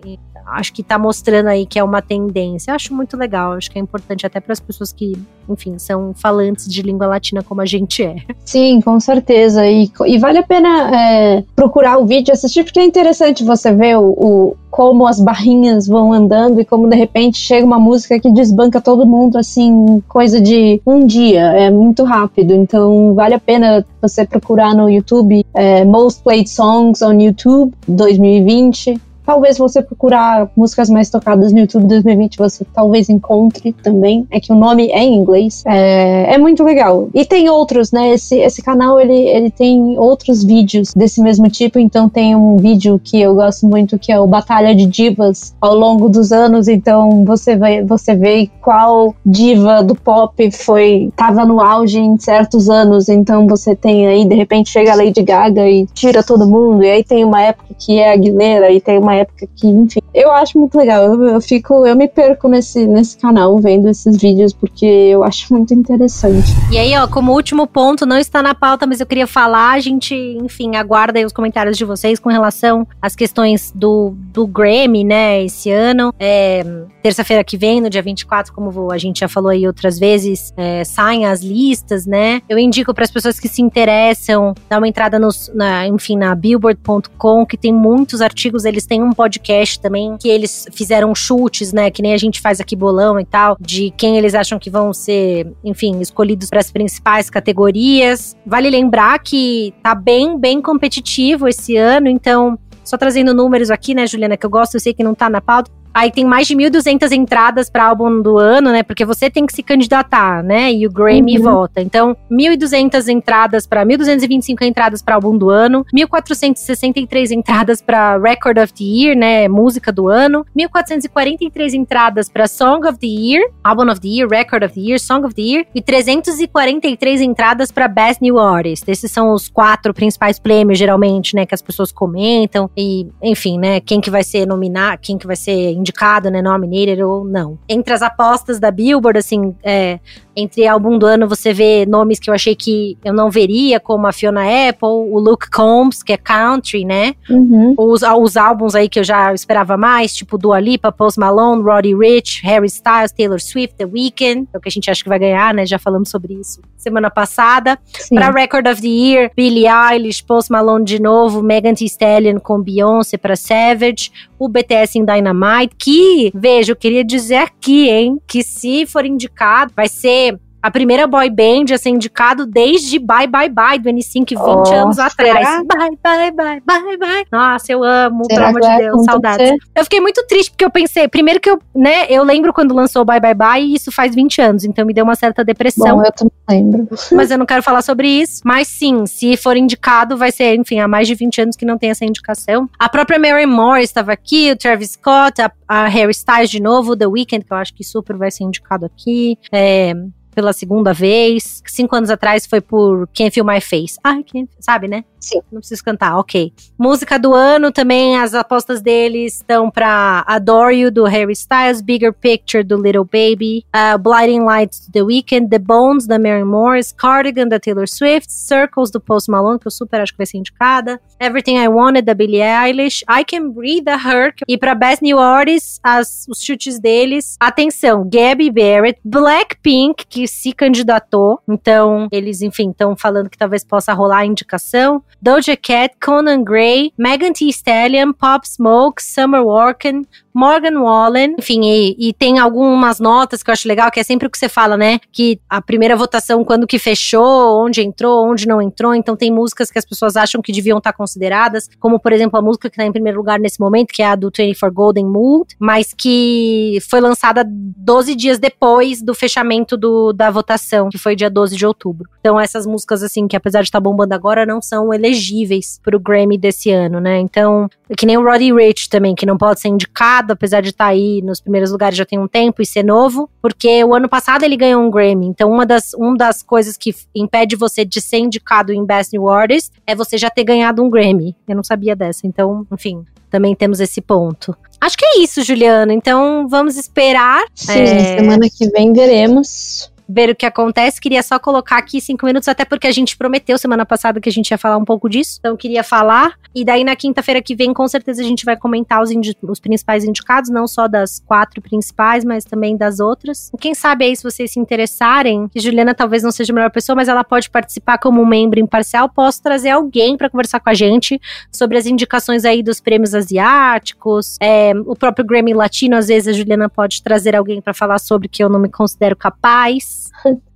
Acho 0.53 0.73
que 0.73 0.83
tá 0.83 0.99
mostrando 0.99 1.49
aí 1.49 1.67
que 1.67 1.79
é 1.79 1.85
uma 1.85 2.03
tendência. 2.03 2.71
Eu 2.71 2.75
acho 2.75 2.95
muito 2.95 3.17
legal, 3.17 3.53
acho 3.53 3.71
que 3.71 3.79
é 3.79 3.83
importante 3.83 4.27
até 4.27 4.41
para 4.41 4.53
as 4.53 4.61
pessoas 4.61 4.93
que, 4.93 5.13
enfim, 5.49 5.79
são 5.79 6.13
falantes 6.15 6.67
de 6.67 6.83
língua 6.83 7.07
latina 7.07 7.43
como 7.43 7.61
a 7.61 7.67
gente 7.67 8.03
é. 8.03 8.17
Sim, 8.45 8.81
com 8.81 8.99
certeza. 9.01 9.67
E, 9.67 9.91
e 10.07 10.19
vale 10.19 10.39
a 10.39 10.43
pena 10.43 10.95
é, 10.95 11.45
procurar 11.55 11.99
o 11.99 12.07
vídeo, 12.07 12.33
assistir, 12.33 12.65
porque 12.65 12.81
é 12.81 12.85
interessante 12.85 13.45
você 13.45 13.73
ver 13.73 13.97
o, 13.97 14.11
o, 14.11 14.57
como 14.71 15.07
as 15.07 15.21
barrinhas 15.21 15.87
vão 15.87 16.13
andando 16.13 16.61
e 16.61 16.65
como 16.65 16.89
de 16.89 16.97
repente 16.97 17.39
chega 17.39 17.67
uma 17.67 17.79
música 17.79 18.19
que 18.19 18.31
desbanca 18.31 18.81
todo 18.81 19.07
mundo, 19.07 19.39
assim, 19.39 20.03
coisa 20.09 20.41
de 20.41 20.81
um 20.87 21.07
dia. 21.07 21.41
É 21.41 21.71
muito 21.71 22.05
rápido. 22.05 22.55
Então 22.55 23.15
vale 23.15 23.35
a 23.35 23.41
pena 23.41 23.85
você 24.01 24.27
procurar 24.27 24.75
no 24.75 24.89
YouTube 24.89 25.45
é, 25.55 25.85
Most 25.85 26.23
Played 26.23 26.49
Songs 26.49 27.03
on 27.03 27.21
YouTube 27.21 27.73
2020 27.87 29.08
talvez 29.29 29.59
você 29.59 29.83
procurar 29.83 30.51
músicas 30.57 30.89
mais 30.89 31.11
tocadas 31.11 31.53
no 31.53 31.59
YouTube 31.59 31.87
2020, 31.87 32.39
você 32.39 32.65
talvez 32.73 33.11
encontre 33.11 33.75
também. 33.75 34.27
É 34.31 34.41
que 34.41 34.51
o 34.51 34.57
nome 34.57 34.89
é 34.91 35.05
em 35.05 35.17
inglês. 35.17 35.63
É, 35.67 36.33
é 36.33 36.39
muito 36.39 36.65
legal. 36.65 37.11
E 37.13 37.27
tem 37.27 37.51
outros, 37.51 37.93
né? 37.93 38.15
Esse, 38.15 38.39
esse 38.39 38.63
canal 38.63 38.99
ele, 38.99 39.13
ele 39.13 39.51
tem 39.51 39.99
outros 39.99 40.43
vídeos 40.43 40.95
desse 40.95 41.21
mesmo 41.21 41.51
tipo. 41.51 41.79
Então 41.79 42.09
tem 42.09 42.35
um 42.35 42.57
vídeo 42.57 42.99
que 43.05 43.21
eu 43.21 43.35
gosto 43.35 43.67
muito 43.67 43.99
que 43.99 44.11
é 44.11 44.19
o 44.19 44.27
Batalha 44.27 44.75
de 44.75 44.87
Divas 44.87 45.55
ao 45.61 45.75
longo 45.75 46.09
dos 46.09 46.33
anos. 46.33 46.67
Então 46.67 47.23
você 47.27 47.55
vai 47.55 47.85
você 47.85 48.15
vê 48.15 48.49
qual 48.63 49.15
diva 49.27 49.83
do 49.83 49.95
pop 49.95 50.51
foi 50.53 51.13
tava 51.15 51.45
no 51.45 51.61
auge 51.61 51.99
em 51.99 52.19
certos 52.19 52.71
anos. 52.71 53.11
Então 53.11 53.47
você 53.47 53.77
tem 53.77 54.07
aí 54.07 54.25
de 54.25 54.35
repente 54.35 54.71
chega 54.71 54.93
a 54.93 54.97
Lady 54.97 55.23
Gaga 55.23 55.69
e 55.69 55.85
tira 55.93 56.23
todo 56.23 56.49
mundo. 56.49 56.83
E 56.83 56.91
aí 56.91 57.05
tem 57.05 57.27
uma 57.27 57.43
época 57.43 57.75
que 57.79 57.99
é 57.99 58.11
Aguilera 58.11 58.73
e 58.73 58.81
tem 58.81 58.99
uma 58.99 59.18
época 59.19 59.49
que, 59.57 59.67
enfim, 59.67 60.01
eu 60.15 60.33
acho 60.33 60.59
muito 60.59 60.77
legal. 60.77 61.05
Eu, 61.05 61.23
eu 61.25 61.41
fico, 61.41 61.87
eu 61.87 61.95
me 61.97 62.09
perco 62.09 62.49
nesse 62.49 62.87
nesse 62.87 63.17
canal 63.17 63.59
vendo 63.59 63.89
esses 63.89 64.17
vídeos 64.17 64.53
porque 64.53 64.87
eu 64.87 65.23
acho 65.23 65.53
muito 65.53 65.73
interessante. 65.75 66.49
E 66.71 66.79
aí, 66.79 66.97
ó, 66.97 67.07
como 67.07 67.33
último 67.33 67.67
ponto, 67.67 68.07
não 68.07 68.19
está 68.19 68.43
na 68.43 68.55
pauta, 68.55 68.87
mas 68.87 69.01
eu 69.01 69.07
queria 69.07 69.27
falar, 69.27 69.73
a 69.73 69.81
gente, 69.81 70.15
enfim, 70.15 70.77
aguarda 70.77 71.19
aí 71.19 71.25
os 71.25 71.33
comentários 71.33 71.77
de 71.77 71.85
vocês 71.85 72.19
com 72.19 72.29
relação 72.29 72.87
às 73.01 73.15
questões 73.15 73.73
do, 73.75 74.15
do 74.33 74.47
Grammy, 74.47 75.05
né, 75.05 75.45
esse 75.45 75.71
ano. 75.71 76.13
É, 76.19 76.65
Terça-feira 77.09 77.43
que 77.43 77.57
vem, 77.57 77.81
no 77.81 77.89
dia 77.89 78.03
24, 78.03 78.53
como 78.53 78.93
a 78.93 78.99
gente 78.99 79.21
já 79.21 79.29
falou 79.29 79.51
aí 79.51 79.67
outras 79.67 79.99
vezes, 79.99 80.53
é, 80.59 80.85
saem 80.85 81.25
as 81.25 81.41
listas, 81.41 82.05
né? 82.05 82.43
Eu 82.47 82.59
indico 82.59 82.93
para 82.93 83.03
as 83.03 83.11
pessoas 83.11 83.41
que 83.41 83.49
se 83.49 83.63
interessam, 83.63 84.55
dar 84.69 84.77
uma 84.77 84.87
entrada 84.87 85.19
nos, 85.19 85.51
na, 85.55 85.87
enfim, 85.87 86.19
na 86.19 86.35
billboard.com, 86.35 87.47
que 87.47 87.57
tem 87.57 87.73
muitos 87.73 88.21
artigos, 88.21 88.67
eles 88.67 88.85
têm 88.85 89.03
um 89.03 89.15
podcast 89.15 89.81
também, 89.81 90.19
que 90.19 90.29
eles 90.29 90.67
fizeram 90.71 91.15
chutes, 91.15 91.73
né, 91.73 91.91
que 91.91 92.03
nem 92.03 92.13
a 92.13 92.19
gente 92.19 92.43
faz 92.43 92.61
aqui 92.61 92.77
bolão 92.77 93.19
e 93.19 93.25
tal, 93.25 93.57
de 93.59 93.91
quem 93.97 94.19
eles 94.19 94.35
acham 94.35 94.59
que 94.59 94.69
vão 94.69 94.93
ser, 94.93 95.51
enfim, 95.65 96.03
escolhidos 96.03 96.51
para 96.51 96.61
as 96.61 96.71
principais 96.71 97.31
categorias. 97.31 98.37
Vale 98.45 98.69
lembrar 98.69 99.19
que 99.21 99.73
tá 99.83 99.95
bem, 99.95 100.39
bem 100.39 100.61
competitivo 100.61 101.49
esse 101.49 101.75
ano, 101.75 102.07
então 102.07 102.59
só 102.85 102.99
trazendo 102.99 103.33
números 103.33 103.71
aqui, 103.71 103.95
né, 103.95 104.07
Juliana, 104.07 104.37
que 104.37 104.45
eu 104.45 104.51
gosto, 104.51 104.75
eu 104.75 104.81
sei 104.81 104.93
que 104.93 105.03
não 105.03 105.15
tá 105.15 105.31
na 105.31 105.41
pauta, 105.41 105.71
Aí 105.93 106.11
tem 106.11 106.25
mais 106.25 106.47
de 106.47 106.55
1.200 106.55 107.11
entradas 107.13 107.69
para 107.71 107.87
álbum 107.87 108.21
do 108.23 108.39
ano, 108.39 108.71
né? 108.71 108.83
Porque 108.83 109.05
você 109.05 109.31
tem 109.31 109.47
que 109.47 109.53
se 109.53 109.63
candidatar, 109.63 110.43
né? 110.43 110.73
E 110.73 110.87
o 110.87 110.91
Grammy 110.91 111.39
uhum. 111.39 111.45
vota. 111.45 111.81
Então, 111.81 112.17
1.200 112.31 113.09
entradas 113.09 113.67
para 113.67 113.85
1.225 113.85 114.63
entradas 114.63 115.03
para 115.03 115.17
álbum 115.17 115.37
do 115.37 115.51
ano, 115.51 115.85
1.463 115.95 117.33
entradas 117.33 117.83
para 117.83 118.17
Record 118.19 118.59
of 118.59 118.73
the 118.73 118.85
Year, 118.85 119.17
né? 119.17 119.49
Música 119.49 119.93
do 119.93 120.09
ano, 120.09 120.45
1.443 120.57 121.75
entradas 121.75 122.29
para 122.29 122.47
Song 122.47 122.87
of 122.87 122.99
the 122.99 123.07
Year, 123.07 123.51
Album 123.63 123.91
of 123.91 124.01
the 124.01 124.09
Year, 124.09 124.29
Record 124.29 124.65
of 124.65 124.75
the 124.75 124.81
Year, 124.81 125.01
Song 125.01 125.25
of 125.27 125.35
the 125.35 125.43
Year 125.43 125.67
e 125.75 125.83
343 125.83 127.21
entradas 127.21 127.71
para 127.71 127.89
Best 127.89 128.23
New 128.23 128.39
Artist. 128.39 128.89
Esses 128.89 129.11
são 129.11 129.33
os 129.33 129.49
quatro 129.49 129.93
principais 129.93 130.39
prêmios, 130.39 130.79
geralmente, 130.79 131.35
né? 131.35 131.45
Que 131.45 131.55
as 131.55 131.63
pessoas 131.63 131.91
comentam 131.93 132.71
e, 132.77 133.07
enfim, 133.23 133.59
né? 133.59 133.81
Quem 133.81 134.01
que 134.01 134.11
vai 134.11 134.23
ser 134.23 134.47
nominado, 134.47 135.01
quem 135.03 135.19
que 135.19 135.27
vai 135.27 135.37
ser 135.37 135.73
indicado, 135.73 135.88
né, 136.31 136.43
nominated 136.43 137.03
ou 137.03 137.25
não. 137.25 137.59
Entre 137.69 137.93
as 137.93 138.03
apostas 138.03 138.59
da 138.59 138.71
Billboard, 138.71 139.19
assim, 139.19 139.55
é, 139.63 139.99
entre 140.37 140.67
álbum 140.67 140.99
do 140.99 141.07
ano 141.07 141.29
você 141.29 141.53
vê 141.53 141.85
nomes 141.85 142.19
que 142.19 142.31
eu 142.31 142.35
achei 142.35 142.55
que 142.55 142.97
eu 143.05 143.13
não 143.13 143.31
veria, 143.31 143.81
como 143.81 144.07
a 144.07 144.13
Fiona 144.13 144.43
Apple, 144.69 144.89
o 144.89 145.19
Luke 145.19 145.51
Combs, 145.51 146.03
que 146.03 146.13
é 146.13 146.17
country, 146.17 146.85
né? 146.85 147.15
Uhum. 147.29 147.75
Os, 147.77 148.03
os 148.03 148.37
álbuns 148.37 148.75
aí 148.75 148.89
que 148.89 149.01
eu 149.01 149.05
já 149.05 149.33
esperava 149.35 149.77
mais, 149.77 150.15
tipo 150.15 150.39
Dua 150.39 150.61
Lipa, 150.61 150.93
Post 150.93 151.19
Malone, 151.19 151.63
Roddy 151.63 151.95
Rich, 151.95 152.43
Harry 152.45 152.67
Styles, 152.67 153.13
Taylor 153.13 153.41
Swift, 153.41 153.77
The 153.77 153.87
Weeknd, 153.87 154.49
é 154.53 154.59
o 154.59 154.61
que 154.61 154.69
a 154.69 154.73
gente 154.73 154.91
acha 154.91 155.03
que 155.03 155.09
vai 155.09 155.19
ganhar, 155.19 155.53
né? 155.53 155.67
Já 155.67 155.79
falamos 155.79 156.09
sobre 156.09 156.35
isso 156.35 156.61
semana 156.77 157.11
passada. 157.11 157.79
Para 158.15 158.31
Record 158.31 158.67
of 158.67 158.81
the 158.81 158.89
Year, 158.89 159.31
Billie 159.37 159.67
Eilish, 159.67 160.25
Post 160.25 160.51
Malone 160.51 160.85
de 160.85 161.01
novo, 161.01 161.43
Megan 161.43 161.75
Thee 161.75 161.87
Stallion 161.87 162.39
com 162.39 162.63
Beyoncé 162.63 163.19
para 163.19 163.37
Savage, 163.37 164.11
o 164.39 164.49
BTS 164.49 164.99
em 164.99 165.05
Dynamite, 165.05 165.75
que, 165.77 166.31
veja, 166.35 166.73
eu 166.73 166.77
queria 166.77 167.05
dizer 167.05 167.37
aqui, 167.37 167.89
hein, 167.89 168.19
que 168.27 168.43
se 168.43 168.87
for 168.87 169.05
indicado, 169.05 169.73
vai 169.75 169.89
ser 169.89 170.39
a 170.69 170.71
primeira 170.71 171.07
boy 171.07 171.31
band 171.31 171.73
a 171.73 171.79
ser 171.79 171.89
indicado 171.89 172.45
desde 172.45 172.99
Bye 172.99 173.27
Bye 173.27 173.49
Bye 173.49 173.79
do 173.79 173.89
N5 173.89 174.29
20 174.29 174.39
oh, 174.39 174.75
anos 174.75 174.99
atrás. 174.99 175.49
Será? 175.49 175.65
Bye 175.65 175.97
Bye 176.03 176.31
Bye 176.31 176.61
Bye 176.61 176.97
Bye. 176.99 177.27
Nossa, 177.33 177.73
eu 177.73 177.83
amo, 177.83 178.25
será 178.27 178.53
pelo 178.53 178.59
amor 178.59 178.77
de 178.77 178.85
Deus, 178.85 179.05
saudades. 179.05 179.53
Eu 179.75 179.85
fiquei 179.85 180.01
muito 180.01 180.23
triste 180.27 180.51
porque 180.51 180.65
eu 180.65 180.71
pensei, 180.71 181.09
primeiro 181.09 181.41
que 181.41 181.49
eu, 181.49 181.59
né, 181.75 182.07
eu 182.11 182.23
lembro 182.23 182.53
quando 182.53 182.75
lançou 182.75 183.03
Bye 183.03 183.19
Bye 183.19 183.35
Bye 183.35 183.65
e 183.65 183.75
isso 183.77 183.91
faz 183.91 184.15
20 184.15 184.43
anos, 184.43 184.65
então 184.65 184.85
me 184.85 184.93
deu 184.93 185.05
uma 185.05 185.15
certa 185.15 185.43
depressão. 185.43 185.97
Bom, 185.97 186.05
eu 186.05 186.13
também 186.13 186.33
lembro. 186.51 186.89
Mas 187.13 187.31
eu 187.31 187.39
não 187.39 187.47
quero 187.47 187.63
falar 187.63 187.81
sobre 187.81 188.09
isso. 188.09 188.43
Mas 188.45 188.69
sim, 188.69 189.07
se 189.07 189.37
for 189.39 189.57
indicado, 189.57 190.19
vai 190.19 190.31
ser, 190.31 190.55
enfim, 190.55 190.81
há 190.81 190.87
mais 190.87 191.09
de 191.09 191.15
20 191.15 191.41
anos 191.41 191.57
que 191.57 191.65
não 191.65 191.79
tem 191.79 191.91
essa 191.91 192.05
indicação. 192.05 192.69
A 192.79 192.91
própria 192.91 193.19
Mary 193.19 193.47
Moore 193.47 193.83
estava 193.83 194.13
aqui, 194.13 194.53
o 194.53 194.57
Travis 194.57 194.91
Scott, 194.91 195.41
a, 195.41 195.51
a 195.67 195.89
Harry 195.89 196.11
Styles 196.11 196.51
de 196.51 196.61
novo, 196.61 196.95
The 196.95 197.07
Weeknd, 197.07 197.45
que 197.45 197.53
eu 197.53 197.57
acho 197.57 197.75
que 197.75 197.83
super 197.83 198.17
vai 198.17 198.31
ser 198.31 198.45
indicado 198.45 198.85
aqui. 198.85 199.39
É, 199.51 199.95
pela 200.35 200.53
segunda 200.53 200.93
vez. 200.93 201.63
Cinco 201.67 201.97
anos 201.97 202.11
atrás 202.11 202.47
foi 202.47 202.61
por 202.61 203.09
Can't 203.15 203.31
Feel 203.31 203.47
My 203.47 203.61
Face. 203.61 203.99
Quem, 204.27 204.49
sabe, 204.61 204.89
né? 204.89 205.05
Sim. 205.21 205.41
Não 205.51 205.61
preciso 205.61 205.83
cantar, 205.83 206.17
ok. 206.17 206.53
Música 206.79 207.19
do 207.19 207.35
ano 207.35 207.73
também, 207.73 208.17
as 208.17 208.35
apostas 208.35 208.81
deles 208.81 209.35
estão 209.35 209.71
pra 209.71 210.25
Adore 210.27 210.77
You, 210.77 210.91
do 210.91 211.05
Harry 211.05 211.33
Styles, 211.33 211.81
Bigger 211.81 212.13
Picture, 212.13 212.63
do 212.63 212.81
Little 212.81 213.05
Baby, 213.05 213.65
uh, 213.75 213.99
Blinding 213.99 214.45
Lights, 214.45 214.87
do 214.87 214.93
The 214.93 215.03
Weeknd, 215.03 215.49
The 215.49 215.59
Bones, 215.59 216.07
da 216.07 216.19
Mary 216.19 216.45
Morris, 216.45 216.93
Cardigan, 216.93 217.49
da 217.49 217.59
Taylor 217.59 217.89
Swift, 217.89 218.31
Circles, 218.33 218.91
do 218.91 219.01
Post 219.01 219.31
Malone, 219.31 219.59
que 219.59 219.67
eu 219.67 219.71
super 219.71 220.01
acho 220.01 220.13
que 220.13 220.19
vai 220.19 220.27
ser 220.27 220.39
indicada, 220.39 221.01
Everything 221.21 221.57
I 221.57 221.69
Wanted, 221.69 222.03
da 222.03 222.15
Billie 222.15 222.43
Eilish, 222.43 223.05
I 223.11 223.25
Can 223.25 223.51
Breathe, 223.51 223.85
da 223.85 223.97
Her, 223.97 224.35
e 224.47 224.57
pra 224.57 224.75
Best 224.75 225.03
New 225.03 225.19
Artist, 225.19 225.81
as, 225.83 226.27
os 226.29 226.41
chutes 226.41 226.79
deles, 226.79 227.37
atenção, 227.41 228.09
Gabby 228.09 228.51
Barrett, 228.51 229.01
Blackpink, 229.05 230.07
que 230.09 230.28
se 230.29 230.53
candidatou, 230.53 231.41
então 231.49 232.09
eles, 232.13 232.43
enfim, 232.43 232.71
estão 232.71 232.97
falando 232.97 233.31
que 233.31 233.39
talvez 233.39 233.65
possa 233.65 233.93
rolar 233.93 234.19
a 234.19 234.27
indicação, 234.27 235.03
Doja 235.21 235.57
Cat, 235.57 235.95
Conan 236.01 236.45
Gray, 236.45 236.93
Megan 236.97 237.33
Thee 237.33 237.49
Stallion, 237.49 238.13
Pop 238.13 238.49
Smoke, 238.49 239.03
Summer 239.03 239.45
Walken, 239.45 240.07
Morgan 240.35 240.81
Wallen, 240.81 241.35
enfim, 241.39 241.61
e, 241.65 241.97
e, 241.99 242.13
tem 242.13 242.39
algumas 242.39 243.01
notas 243.01 243.43
que 243.43 243.51
eu 243.51 243.53
acho 243.53 243.67
legal, 243.67 243.91
que 243.91 244.01
é 244.01 244.03
sempre 244.03 244.27
o 244.27 244.31
que 244.31 244.39
você 244.39 244.49
fala, 244.49 244.77
né? 244.77 245.01
Que 245.11 245.41
a 245.49 245.61
primeira 245.61 245.97
votação, 245.97 246.45
quando 246.45 246.67
que 246.67 246.79
fechou, 246.79 247.65
onde 247.65 247.83
entrou, 247.83 248.27
onde 248.27 248.47
não 248.47 248.61
entrou, 248.63 248.95
então 248.95 249.17
tem 249.17 249.33
músicas 249.33 249.71
que 249.71 249.79
as 249.79 249.85
pessoas 249.85 250.17
acham 250.17 250.41
que 250.41 250.53
deviam 250.53 250.79
estar 250.79 250.93
consideradas, 250.93 251.69
como 251.81 251.99
por 251.99 252.13
exemplo 252.13 252.39
a 252.39 252.43
música 252.43 252.69
que 252.69 252.75
está 252.75 252.85
em 252.85 252.93
primeiro 252.93 253.19
lugar 253.19 253.39
nesse 253.39 253.61
momento, 253.61 253.93
que 253.93 254.03
é 254.03 254.07
a 254.07 254.17
do 254.17 254.31
24 254.37 254.73
Golden 254.73 255.07
Mood, 255.07 255.57
mas 255.59 255.93
que 255.93 256.79
foi 256.89 257.01
lançada 257.01 257.45
12 257.47 258.15
dias 258.15 258.39
depois 258.39 259.03
do 259.03 259.15
fechamento 259.15 259.77
do, 259.77 260.13
da 260.13 260.31
votação, 260.31 260.89
que 260.89 260.99
foi 260.99 261.17
dia 261.17 261.31
12 261.31 261.57
de 261.57 261.67
outubro. 261.67 262.09
Então 262.21 262.39
essas 262.39 262.67
músicas, 262.67 263.03
assim, 263.03 263.27
que 263.27 263.37
apesar 263.37 263.63
de 263.63 263.69
estar 263.69 263.79
tá 263.79 263.83
bombando 263.83 264.15
agora, 264.15 264.47
não 264.47 264.61
são 264.61 264.93
elegíveis 264.93 265.81
pro 265.83 265.99
Grammy 265.99 266.39
desse 266.39 266.71
ano, 266.71 267.01
né? 267.01 267.19
Então, 267.19 267.69
que 267.97 268.07
nem 268.07 268.17
o 268.17 268.23
Roddy 268.23 268.53
Rich 268.53 268.89
também, 268.89 269.15
que 269.15 269.27
não 269.27 269.39
pode 269.39 269.61
ser 269.61 269.69
indicado 269.69 270.33
apesar 270.33 270.61
de 270.61 270.71
estar 270.71 270.87
tá 270.87 270.91
aí 270.91 271.23
nos 271.23 271.41
primeiros 271.41 271.71
lugares 271.71 271.97
já 271.97 272.05
tem 272.05 272.19
um 272.19 272.29
tempo 272.29 272.61
e 272.63 272.67
ser 272.67 272.85
novo, 272.85 273.29
porque 273.41 273.83
o 273.85 273.95
ano 273.95 274.09
passado 274.09 274.45
ele 274.45 274.57
ganhou 274.57 274.83
um 274.83 274.91
Grammy. 274.91 275.27
Então, 275.27 275.51
uma 275.51 275.65
das, 275.65 275.93
uma 275.95 276.17
das 276.17 276.43
coisas 276.43 276.77
que 276.77 276.95
impede 277.15 277.57
você 277.57 277.85
de 277.85 278.01
ser 278.01 278.19
indicado 278.19 278.73
em 278.73 278.85
Best 278.85 279.13
New 279.13 279.29
Artist 279.29 279.73
é 279.87 279.95
você 279.95 280.19
já 280.19 280.31
ter 280.31 280.45
ganhado 280.45 280.83
um 280.83 280.91
Grammy. 280.91 281.35
Eu 281.47 281.57
não 281.57 281.65
sabia 281.65 281.97
dessa. 281.97 282.27
Então, 282.27 282.67
enfim, 282.73 283.05
também 283.31 283.55
temos 283.55 283.81
esse 283.81 284.01
ponto. 284.01 284.57
Acho 284.81 284.97
que 284.97 285.05
é 285.05 285.19
isso, 285.21 285.43
Juliana. 285.43 285.93
Então, 285.93 286.47
vamos 286.49 286.77
esperar. 286.77 287.45
Sim, 287.55 287.81
é... 287.81 288.19
semana 288.19 288.49
que 288.49 288.69
vem 288.71 288.93
veremos 288.93 289.91
ver 290.09 290.31
o 290.31 290.37
que 290.37 290.47
acontece. 290.47 291.01
Queria 291.01 291.23
só 291.23 291.39
colocar 291.39 291.77
aqui 291.77 292.01
cinco 292.01 292.25
minutos, 292.25 292.49
até 292.49 292.65
porque 292.65 292.87
a 292.87 292.91
gente 292.91 293.17
prometeu 293.17 293.59
semana 293.59 293.85
passada 293.85 294.21
que 294.21 294.29
a 294.29 294.33
gente 294.33 294.51
ia 294.51 294.59
falar 294.59 294.77
um 294.77 294.85
pouco 294.85 295.09
disso. 295.09 295.37
Então, 295.39 295.57
queria 295.57 295.85
falar. 295.85 296.35
E 296.55 296.65
daí, 296.65 296.83
na 296.83 296.97
quinta-feira 296.97 297.43
que 297.43 297.55
vem, 297.55 297.75
com 297.75 297.87
certeza 297.87 298.23
a 298.23 298.25
gente 298.25 298.45
vai 298.45 298.57
comentar 298.57 299.03
os, 299.03 299.11
os, 299.43 299.61
principais 299.61 300.05
indicados, 300.05 300.49
não 300.49 300.67
só 300.67 300.89
das 300.89 301.21
quatro 301.21 301.61
principais, 301.61 302.25
mas 302.25 302.45
também 302.45 302.77
das 302.77 303.01
outras. 303.01 303.51
Quem 303.61 303.75
sabe 303.75 304.07
aí, 304.07 304.17
se 304.17 304.23
vocês 304.23 304.53
se 304.53 304.59
interessarem, 304.59 305.49
que 305.49 305.61
Juliana 305.61 305.95
talvez 305.95 306.23
não 306.23 306.31
seja 306.31 306.53
a 306.53 306.55
melhor 306.55 306.71
pessoa, 306.71 306.97
mas 306.97 307.09
ela 307.09 307.23
pode 307.23 307.51
participar 307.51 307.99
como 307.99 308.25
membro 308.25 308.59
imparcial. 308.59 309.09
Posso 309.09 309.43
trazer 309.43 309.71
alguém 309.71 310.17
para 310.17 310.31
conversar 310.31 310.61
com 310.61 310.71
a 310.71 310.75
gente 310.75 311.21
sobre 311.53 311.77
as 311.77 311.87
indicações 311.87 312.45
aí 312.45 312.63
dos 312.63 312.81
prêmios 312.81 313.15
asiáticos, 313.15 314.37
é, 314.41 314.73
o 314.87 314.97
próprio 314.97 315.25
Grammy 315.25 315.53
Latino. 315.53 315.97
Às 315.97 316.09
vezes 316.09 316.29
a 316.29 316.33
Juliana 316.33 316.69
pode 316.69 317.03
trazer 317.03 317.37
alguém 317.37 317.61
para 317.61 317.75
falar 317.75 317.99
sobre 317.99 318.29
que 318.29 318.43
eu 318.43 318.49
não 318.49 318.59
me 318.59 318.71
considero 318.71 319.15
capaz. 319.15 319.98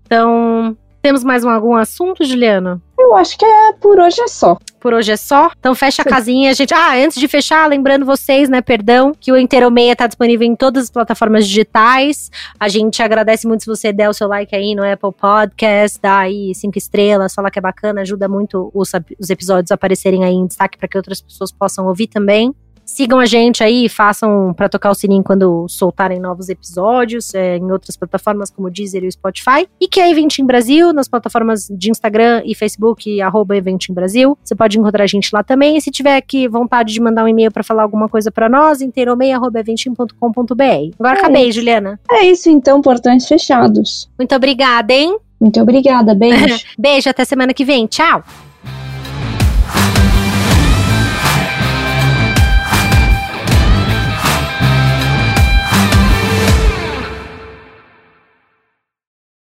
Então, 0.05 0.77
Temos 1.03 1.25
mais 1.25 1.45
um, 1.45 1.51
algum 1.51 1.75
assunto, 1.75 2.25
Juliana? 2.25 2.81
Eu 2.97 3.17
acho 3.17 3.37
que 3.37 3.45
é 3.45 3.73
por 3.73 3.99
hoje 3.99 4.21
é 4.21 4.29
só. 4.29 4.57
Por 4.79 4.95
hoje 4.95 5.11
é 5.11 5.17
só. 5.17 5.51
Então 5.59 5.75
fecha 5.75 6.01
a 6.01 6.05
casinha, 6.05 6.55
gente. 6.55 6.73
Ah, 6.73 6.95
antes 6.95 7.19
de 7.19 7.27
fechar, 7.27 7.69
lembrando 7.69 8.07
vocês, 8.07 8.49
né, 8.49 8.61
perdão, 8.61 9.13
que 9.19 9.33
o 9.33 9.37
Inteiro 9.37 9.69
Meia 9.69 9.97
tá 9.97 10.07
disponível 10.07 10.47
em 10.47 10.55
todas 10.55 10.85
as 10.85 10.91
plataformas 10.91 11.49
digitais. 11.49 12.31
A 12.59 12.69
gente 12.69 13.03
agradece 13.03 13.49
muito 13.49 13.65
se 13.65 13.67
você 13.67 13.93
der 13.93 14.09
o 14.09 14.13
seu 14.13 14.29
like 14.29 14.55
aí 14.55 14.77
no 14.77 14.85
Apple 14.85 15.11
Podcast, 15.11 15.99
dá 16.01 16.19
aí 16.19 16.55
cinco 16.55 16.79
estrelas, 16.79 17.35
fala 17.35 17.51
que 17.51 17.59
é 17.59 17.63
bacana, 17.63 18.03
ajuda 18.03 18.29
muito 18.29 18.71
os, 18.73 18.93
os 19.19 19.29
episódios 19.29 19.73
a 19.73 19.75
aparecerem 19.75 20.23
aí 20.23 20.35
em 20.35 20.47
destaque 20.47 20.79
para 20.79 20.87
que 20.87 20.97
outras 20.97 21.21
pessoas 21.21 21.51
possam 21.51 21.89
ouvir 21.89 22.07
também. 22.07 22.55
Sigam 22.93 23.19
a 23.19 23.25
gente 23.25 23.65
aí, 23.65 23.89
façam 23.89 24.53
para 24.55 24.69
tocar 24.69 24.91
o 24.91 24.95
sininho 24.95 25.25
quando 25.25 25.67
soltarem 25.67 26.21
novos 26.21 26.51
episódios 26.51 27.35
é, 27.35 27.57
em 27.57 27.73
outras 27.73 27.97
plataformas 27.97 28.51
como 28.51 28.69
o 28.69 28.71
Deezer 28.71 29.03
e 29.03 29.09
o 29.09 29.13
Spotify. 29.13 29.67
E 29.81 29.89
que 29.89 29.99
é 29.99 30.11
Eventim 30.11 30.45
Brasil, 30.45 30.93
nas 30.93 31.09
plataformas 31.09 31.69
de 31.71 31.91
Instagram 31.91 32.43
e 32.45 32.55
Facebook, 32.55 33.19
arroba 33.23 33.57
Eventim 33.57 33.95
Brasil. 33.95 34.37
Você 34.45 34.55
pode 34.55 34.79
encontrar 34.79 35.05
a 35.05 35.07
gente 35.07 35.31
lá 35.33 35.43
também. 35.43 35.79
E 35.79 35.81
se 35.81 35.91
tiver 35.91 36.19
aqui 36.19 36.47
vontade 36.47 36.93
de 36.93 37.01
mandar 37.01 37.25
um 37.25 37.29
e-mail 37.29 37.51
para 37.51 37.63
falar 37.63 37.83
alguma 37.83 38.11
coisa 38.11 38.31
para 38.31 38.47
nós, 38.47 38.83
inteiromei.eventim.com.br. 38.83 40.95
Agora 40.99 41.17
é. 41.17 41.19
acabei, 41.19 41.51
Juliana. 41.51 41.99
É 42.11 42.27
isso 42.27 42.51
então, 42.51 42.83
portões 42.83 43.27
fechados. 43.27 44.11
Muito 44.19 44.35
obrigada, 44.35 44.93
hein? 44.93 45.17
Muito 45.41 45.59
obrigada, 45.59 46.15
beijo. 46.15 46.63
beijo, 46.79 47.09
até 47.09 47.25
semana 47.25 47.55
que 47.55 47.65
vem. 47.65 47.87
Tchau. 47.87 48.23